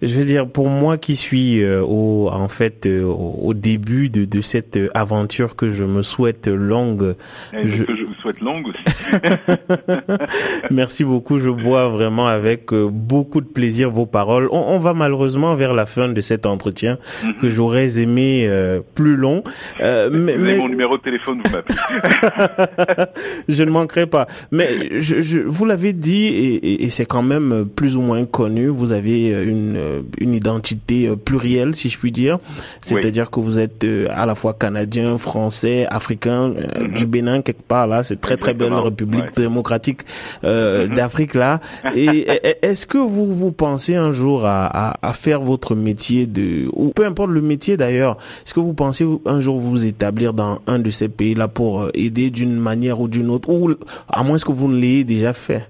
je 0.00 0.18
veux 0.18 0.24
dire, 0.24 0.48
pour 0.48 0.70
moi 0.70 0.96
qui 0.96 1.16
suis 1.16 1.62
euh, 1.62 1.82
au 1.82 2.30
en 2.32 2.48
fait 2.48 2.86
euh, 2.86 3.02
au 3.04 3.52
début 3.52 4.08
de, 4.08 4.24
de 4.24 4.40
cette 4.40 4.78
aventure 4.94 5.54
que 5.54 5.68
je 5.68 5.84
me 5.84 6.00
souhaite 6.00 6.48
longue. 6.48 7.14
Et 7.52 7.66
Je- 7.66 7.84
que 7.84 7.94
je 7.94 8.04
vous 8.04 8.14
souhaite 8.14 8.40
longue 8.40 8.68
aussi. 8.68 8.82
Merci 10.70 11.04
beaucoup. 11.04 11.38
Je 11.40 11.50
bois 11.50 11.88
vraiment 11.88 12.26
avec 12.26 12.72
beaucoup 12.72 13.42
de 13.42 13.46
plaisir 13.46 13.90
vos 13.90 14.06
paroles. 14.06 14.48
On, 14.50 14.60
on 14.60 14.78
va 14.78 14.94
malheureusement 14.94 15.54
vers 15.56 15.74
la 15.74 15.84
fin 15.84 16.08
de 16.08 16.20
cet 16.22 16.46
entretien 16.46 16.96
que 17.40 17.50
j'aurais 17.50 17.98
aimé 18.00 18.48
plus 18.94 19.16
long. 19.16 19.42
Mais, 19.80 20.08
Vous 20.08 20.16
avez 20.28 20.36
mais- 20.38 20.56
mon 20.56 20.68
numéro 20.68 20.96
de 20.96 21.02
téléphone. 21.02 21.42
je 23.48 23.62
ne 23.64 23.70
manquerai 23.70 24.06
pas. 24.06 24.26
Mais 24.50 25.00
je, 25.00 25.20
je, 25.20 25.40
vous 25.40 25.64
l'avez 25.64 25.92
dit, 25.92 26.26
et, 26.62 26.88
c'est 26.90 27.06
quand 27.06 27.22
même 27.22 27.66
plus 27.76 27.96
ou 27.96 28.00
moins 28.00 28.24
connu, 28.24 28.68
vous 28.68 28.92
avez 28.92 29.28
une, 29.28 29.76
euh, 29.76 30.00
une 30.20 30.34
identité 30.34 31.06
euh, 31.08 31.16
plurielle, 31.16 31.74
si 31.74 31.88
je 31.88 31.98
puis 31.98 32.12
dire. 32.12 32.38
C'est-à-dire 32.82 33.30
que 33.30 33.40
vous 33.40 33.58
êtes 33.58 33.84
euh, 33.84 34.06
à 34.10 34.26
la 34.26 34.34
fois 34.34 34.54
canadien, 34.54 35.18
français, 35.18 35.86
africain, 35.88 36.54
euh, 36.56 36.64
Mhm. 36.88 36.94
du 36.94 37.06
Bénin, 37.06 37.42
quelque 37.42 37.62
part 37.62 37.86
là. 37.86 38.04
C'est 38.04 38.20
très 38.20 38.36
très 38.36 38.54
belle. 38.54 38.72
République 38.72 39.24
Ouais. 39.36 39.42
démocratique 39.44 40.00
euh, 40.44 40.86
Mhm. 40.86 40.94
d'Afrique 40.94 41.34
là. 41.34 41.60
Et 41.94 42.28
est-ce 42.62 42.86
que 42.86 42.98
vous 42.98 43.32
vous 43.34 43.52
pensez 43.52 43.94
un 43.96 44.12
jour 44.12 44.44
à, 44.44 44.66
à, 44.66 45.08
à 45.08 45.12
faire 45.12 45.40
votre 45.40 45.74
métier 45.74 46.26
de, 46.26 46.68
ou 46.72 46.90
peu 46.94 47.04
importe 47.04 47.30
le 47.30 47.40
métier 47.40 47.76
d'ailleurs, 47.76 48.16
est-ce 48.44 48.54
que 48.54 48.60
vous 48.60 48.74
pensez 48.74 49.06
un 49.26 49.40
jour 49.40 49.58
vous 49.58 49.84
établir 49.86 50.32
dans 50.32 50.60
un 50.66 50.78
de 50.78 50.90
ces 50.90 51.08
pays-là 51.38 51.48
pour 51.48 51.82
euh, 51.82 51.90
aider 51.94 52.30
d'une 52.30 52.56
manière 52.58 53.00
ou 53.00 53.08
d'une 53.08 53.30
autre, 53.30 53.48
ou 53.50 53.74
à 54.10 54.22
moins 54.22 54.36
que 54.38 54.52
vous 54.52 54.68
ne 54.68 54.78
l'ayez 54.80 55.04
déjà 55.04 55.32
fait? 55.32 55.68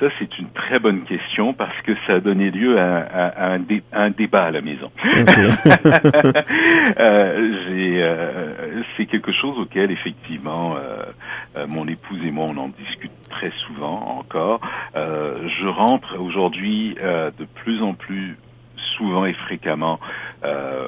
Ça, 0.00 0.06
c'est 0.18 0.38
une 0.38 0.48
très 0.50 0.78
bonne 0.78 1.02
question 1.04 1.54
parce 1.54 1.76
que 1.82 1.92
ça 2.06 2.14
a 2.14 2.20
donné 2.20 2.50
lieu 2.50 2.78
à, 2.78 2.98
à- 2.98 3.28
à 3.28 3.46
un, 3.54 3.58
dé- 3.58 3.82
à 3.92 4.02
un 4.02 4.10
débat 4.10 4.44
à 4.44 4.50
la 4.50 4.60
maison. 4.60 4.90
Euh, 6.98 7.52
euh, 7.70 8.82
c'est 8.96 9.06
quelque 9.06 9.32
chose 9.32 9.58
auquel 9.58 9.90
effectivement 9.90 10.76
euh, 10.76 11.66
mon 11.68 11.86
épouse 11.88 12.24
et 12.24 12.30
moi 12.30 12.46
on 12.48 12.56
en 12.56 12.68
discute 12.68 13.10
très 13.28 13.52
souvent 13.66 14.18
encore. 14.18 14.60
Je 14.94 15.66
rentre 15.68 16.18
aujourd'hui 16.20 16.94
de 16.94 17.44
plus 17.56 17.82
en 17.82 17.92
plus 17.94 18.36
souvent 18.96 19.26
et 19.26 19.34
fréquemment 19.34 19.98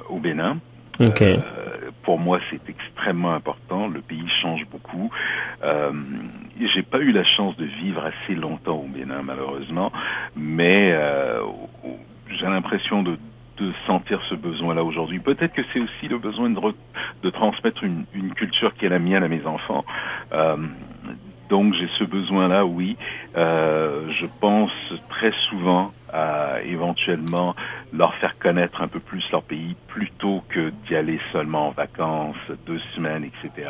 au 0.08 0.18
Bénin. 0.18 0.58
Ok. 1.00 1.22
Euh, 1.22 1.38
pour 2.02 2.18
moi, 2.18 2.40
c'est 2.50 2.68
extrêmement 2.68 3.34
important. 3.34 3.88
Le 3.88 4.00
pays 4.00 4.28
change 4.42 4.66
beaucoup. 4.70 5.10
Euh, 5.64 5.92
j'ai 6.74 6.82
pas 6.82 6.98
eu 6.98 7.12
la 7.12 7.24
chance 7.24 7.56
de 7.56 7.64
vivre 7.64 8.04
assez 8.04 8.34
longtemps 8.34 8.76
au 8.78 8.86
Bénin, 8.88 9.22
malheureusement, 9.22 9.92
mais 10.34 10.92
euh, 10.92 11.42
j'ai 12.30 12.46
l'impression 12.46 13.02
de, 13.02 13.18
sentir 13.88 14.20
ce 14.28 14.36
besoin-là 14.36 14.84
aujourd'hui. 14.84 15.18
Peut-être 15.18 15.52
que 15.52 15.62
c'est 15.72 15.80
aussi 15.80 16.06
le 16.08 16.18
besoin 16.18 16.48
de, 16.48 16.60
re- 16.60 16.76
de 17.24 17.30
transmettre 17.30 17.82
une, 17.82 18.04
une 18.14 18.32
culture 18.32 18.72
qui 18.74 18.86
est 18.86 18.88
la 18.88 19.00
mienne 19.00 19.24
à 19.24 19.28
mes 19.28 19.44
enfants. 19.46 19.84
Euh, 20.32 20.56
donc 21.48 21.74
j'ai 21.74 21.88
ce 21.98 22.04
besoin-là, 22.04 22.64
oui. 22.64 22.96
Euh, 23.36 24.10
je 24.20 24.26
pense 24.40 24.70
très 25.08 25.32
souvent 25.48 25.92
à 26.12 26.62
éventuellement 26.64 27.54
leur 27.92 28.14
faire 28.14 28.38
connaître 28.38 28.80
un 28.80 28.88
peu 28.88 29.00
plus 29.00 29.22
leur 29.30 29.42
pays 29.42 29.76
plutôt 29.88 30.42
que 30.48 30.70
d'y 30.86 30.96
aller 30.96 31.20
seulement 31.32 31.68
en 31.68 31.70
vacances, 31.70 32.36
deux 32.66 32.80
semaines, 32.94 33.24
etc. 33.24 33.68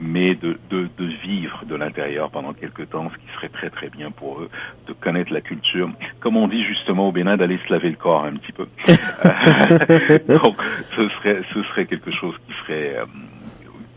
Mais 0.00 0.34
de, 0.34 0.58
de, 0.70 0.88
de 0.98 1.04
vivre 1.22 1.64
de 1.66 1.74
l'intérieur 1.74 2.30
pendant 2.30 2.52
quelques 2.52 2.90
temps, 2.90 3.10
ce 3.10 3.16
qui 3.16 3.34
serait 3.34 3.48
très 3.48 3.70
très 3.70 3.88
bien 3.88 4.10
pour 4.10 4.40
eux, 4.40 4.50
de 4.86 4.92
connaître 4.92 5.32
la 5.32 5.40
culture. 5.40 5.90
Comme 6.20 6.36
on 6.36 6.48
dit 6.48 6.64
justement 6.64 7.08
au 7.08 7.12
Bénin, 7.12 7.36
d'aller 7.36 7.58
se 7.66 7.72
laver 7.72 7.90
le 7.90 7.96
corps 7.96 8.24
un 8.24 8.32
petit 8.32 8.52
peu. 8.52 8.66
Donc 10.42 10.56
ce 10.96 11.08
serait, 11.08 11.40
ce 11.52 11.62
serait 11.62 11.86
quelque 11.86 12.10
chose 12.10 12.34
qui 12.46 12.52
serait... 12.64 12.96
euh, 12.98 13.04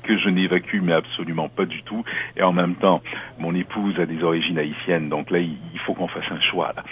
que 0.07 0.17
je 0.17 0.29
n'évacue 0.29 0.79
mais 0.81 0.93
absolument 0.93 1.49
pas 1.49 1.65
du 1.65 1.83
tout. 1.83 2.03
Et 2.35 2.43
en 2.43 2.53
même 2.53 2.75
temps, 2.75 3.01
mon 3.37 3.53
épouse 3.53 3.99
a 3.99 4.05
des 4.05 4.23
origines 4.23 4.57
haïtiennes, 4.57 5.09
donc 5.09 5.29
là, 5.29 5.39
il 5.39 5.79
faut 5.85 5.93
qu'on 5.93 6.07
fasse 6.07 6.29
un 6.31 6.41
choix. 6.41 6.73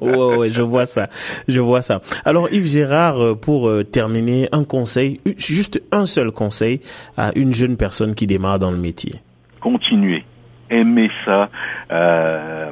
Ouais, 0.00 0.36
ouais, 0.36 0.50
je 0.50 0.62
vois 0.62 0.86
ça. 0.86 1.08
Je 1.48 1.60
vois 1.60 1.82
ça. 1.82 2.00
Alors 2.24 2.52
Yves 2.52 2.66
Gérard, 2.66 3.20
euh, 3.20 3.34
pour 3.34 3.68
euh, 3.68 3.82
terminer, 3.82 4.48
un 4.52 4.64
conseil, 4.64 5.18
juste 5.36 5.82
un 5.92 6.06
seul 6.06 6.30
conseil 6.30 6.80
à 7.16 7.32
une 7.34 7.54
jeune 7.54 7.76
personne 7.76 8.14
qui 8.14 8.26
démarre 8.26 8.58
dans 8.58 8.70
le 8.70 8.76
métier. 8.76 9.14
Continuez, 9.60 10.24
aimez 10.70 11.10
ça. 11.24 11.50
Euh, 11.90 12.70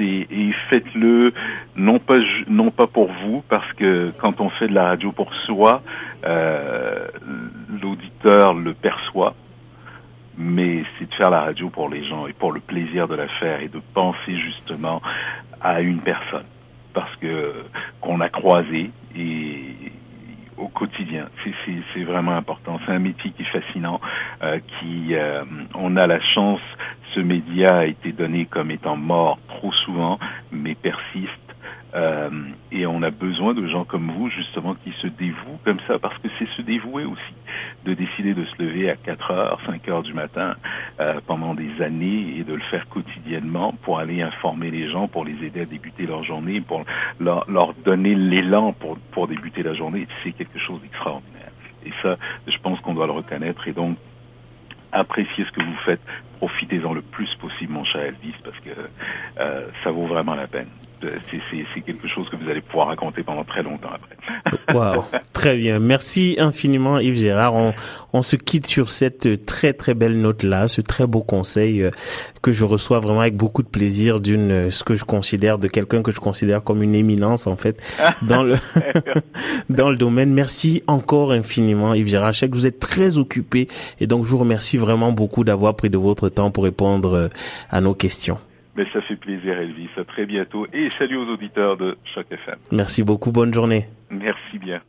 et 0.00 0.52
faites-le 0.70 1.32
non 1.76 1.98
pas 1.98 2.18
non 2.48 2.70
pas 2.70 2.86
pour 2.86 3.10
vous 3.24 3.42
parce 3.48 3.70
que 3.74 4.12
quand 4.18 4.40
on 4.40 4.48
fait 4.50 4.68
de 4.68 4.74
la 4.74 4.88
radio 4.88 5.12
pour 5.12 5.32
soi, 5.46 5.82
euh, 6.24 7.08
l'auditeur 7.82 8.54
le 8.54 8.74
perçoit, 8.74 9.34
mais 10.36 10.84
c'est 10.98 11.08
de 11.08 11.14
faire 11.14 11.30
la 11.30 11.40
radio 11.42 11.68
pour 11.70 11.88
les 11.88 12.04
gens 12.04 12.26
et 12.26 12.32
pour 12.32 12.52
le 12.52 12.60
plaisir 12.60 13.08
de 13.08 13.14
la 13.14 13.28
faire 13.28 13.60
et 13.60 13.68
de 13.68 13.80
penser 13.94 14.36
justement 14.38 15.02
à 15.60 15.80
une 15.80 16.00
personne 16.00 16.44
parce 16.94 17.14
que 17.16 17.52
qu'on 18.00 18.20
a 18.20 18.28
croisé 18.28 18.90
et 19.16 19.92
au 20.56 20.68
quotidien. 20.68 21.28
C'est- 21.44 22.04
vraiment 22.04 22.36
important. 22.36 22.78
C'est 22.86 22.92
un 22.92 22.98
métier 23.00 23.30
qui 23.32 23.42
est 23.42 23.46
fascinant, 23.60 24.00
euh, 24.42 24.58
qui 24.78 25.14
euh, 25.14 25.44
on 25.74 25.96
a 25.96 26.06
la 26.06 26.20
chance. 26.20 26.60
Ce 27.14 27.20
média 27.20 27.68
a 27.78 27.84
été 27.84 28.12
donné 28.12 28.46
comme 28.46 28.70
étant 28.70 28.96
mort 28.96 29.38
trop 29.48 29.72
souvent, 29.72 30.18
mais 30.52 30.74
persiste. 30.74 31.47
Euh, 31.94 32.30
et 32.70 32.86
on 32.86 33.02
a 33.02 33.10
besoin 33.10 33.54
de 33.54 33.66
gens 33.66 33.84
comme 33.84 34.10
vous, 34.10 34.28
justement, 34.30 34.74
qui 34.74 34.92
se 35.00 35.06
dévouent 35.06 35.58
comme 35.64 35.78
ça, 35.86 35.98
parce 35.98 36.16
que 36.18 36.28
c'est 36.38 36.48
se 36.50 36.62
dévouer 36.62 37.04
aussi, 37.04 37.34
de 37.84 37.94
décider 37.94 38.34
de 38.34 38.44
se 38.44 38.62
lever 38.62 38.90
à 38.90 38.96
4 38.96 39.30
heures, 39.30 39.60
5 39.66 39.88
heures 39.88 40.02
du 40.02 40.12
matin 40.12 40.54
euh, 41.00 41.20
pendant 41.26 41.54
des 41.54 41.82
années 41.82 42.36
et 42.38 42.44
de 42.44 42.54
le 42.54 42.62
faire 42.70 42.86
quotidiennement 42.88 43.72
pour 43.82 43.98
aller 43.98 44.22
informer 44.22 44.70
les 44.70 44.90
gens, 44.90 45.08
pour 45.08 45.24
les 45.24 45.42
aider 45.44 45.62
à 45.62 45.64
débuter 45.64 46.06
leur 46.06 46.24
journée, 46.24 46.60
pour 46.60 46.84
leur, 47.20 47.50
leur 47.50 47.74
donner 47.74 48.14
l'élan 48.14 48.72
pour, 48.72 48.98
pour 49.12 49.26
débuter 49.28 49.62
la 49.62 49.74
journée. 49.74 50.06
C'est 50.22 50.32
quelque 50.32 50.58
chose 50.58 50.80
d'extraordinaire. 50.82 51.52
Et 51.86 51.92
ça, 52.02 52.16
je 52.46 52.58
pense 52.58 52.80
qu'on 52.80 52.94
doit 52.94 53.06
le 53.06 53.12
reconnaître 53.12 53.66
et 53.66 53.72
donc 53.72 53.96
appréciez 54.92 55.44
ce 55.44 55.52
que 55.52 55.62
vous 55.62 55.76
faites, 55.84 56.00
profitez-en 56.38 56.92
le 56.92 57.02
plus 57.02 57.32
possible, 57.36 57.72
mon 57.72 57.84
cher 57.84 58.02
Elvis, 58.02 58.34
parce 58.44 58.58
que 58.60 58.70
euh, 59.38 59.68
ça 59.84 59.90
vaut 59.90 60.06
vraiment 60.06 60.34
la 60.34 60.46
peine. 60.46 60.68
C'est 61.00 61.80
quelque 61.80 62.08
chose 62.08 62.28
que 62.30 62.36
vous 62.36 62.48
allez 62.48 62.60
pouvoir 62.60 62.88
raconter 62.88 63.22
pendant 63.22 63.44
très 63.44 63.62
longtemps 63.62 63.90
après. 63.94 64.16
Wow, 64.74 65.04
très 65.32 65.56
bien. 65.56 65.78
Merci 65.78 66.36
infiniment 66.38 66.98
Yves 66.98 67.14
Gérard. 67.14 67.54
On, 67.54 67.72
on 68.12 68.20
se 68.20 68.36
quitte 68.36 68.66
sur 68.66 68.90
cette 68.90 69.46
très 69.46 69.72
très 69.72 69.94
belle 69.94 70.20
note 70.20 70.42
là, 70.42 70.68
ce 70.68 70.82
très 70.82 71.06
beau 71.06 71.22
conseil 71.22 71.82
euh, 71.82 71.90
que 72.42 72.52
je 72.52 72.66
reçois 72.66 73.00
vraiment 73.00 73.22
avec 73.22 73.34
beaucoup 73.34 73.62
de 73.62 73.68
plaisir 73.68 74.20
d'une 74.20 74.50
euh, 74.50 74.70
ce 74.70 74.84
que 74.84 74.94
je 74.94 75.04
considère 75.04 75.58
de 75.58 75.68
quelqu'un 75.68 76.02
que 76.02 76.12
je 76.12 76.20
considère 76.20 76.62
comme 76.62 76.82
une 76.82 76.94
éminence 76.94 77.46
en 77.46 77.56
fait 77.56 77.80
dans 78.22 78.42
le 78.42 78.56
dans 79.70 79.88
le 79.88 79.96
domaine. 79.96 80.34
Merci 80.34 80.82
encore 80.86 81.32
infiniment 81.32 81.94
Yves 81.94 82.08
Gérard. 82.08 82.34
Je 82.34 82.40
sais 82.40 82.48
que 82.50 82.54
vous 82.54 82.66
êtes 82.66 82.80
très 82.80 83.16
occupé 83.16 83.68
et 84.00 84.06
donc 84.06 84.26
je 84.26 84.30
vous 84.30 84.38
remercie 84.38 84.76
vraiment 84.76 85.12
beaucoup 85.12 85.44
d'avoir 85.44 85.74
pris 85.76 85.88
de 85.88 85.98
votre 85.98 86.28
temps 86.28 86.50
pour 86.50 86.64
répondre 86.64 87.14
euh, 87.14 87.28
à 87.70 87.80
nos 87.80 87.94
questions. 87.94 88.38
Mais 88.78 88.86
ça 88.92 89.00
fait 89.02 89.16
plaisir 89.16 89.58
Elvis. 89.58 89.88
À 89.96 90.04
très 90.04 90.24
bientôt 90.24 90.64
et 90.72 90.88
salut 90.96 91.16
aux 91.16 91.26
auditeurs 91.26 91.76
de 91.76 91.98
Choc 92.14 92.26
FM. 92.30 92.54
Merci 92.70 93.02
beaucoup. 93.02 93.32
Bonne 93.32 93.52
journée. 93.52 93.86
Merci 94.08 94.56
bien. 94.60 94.80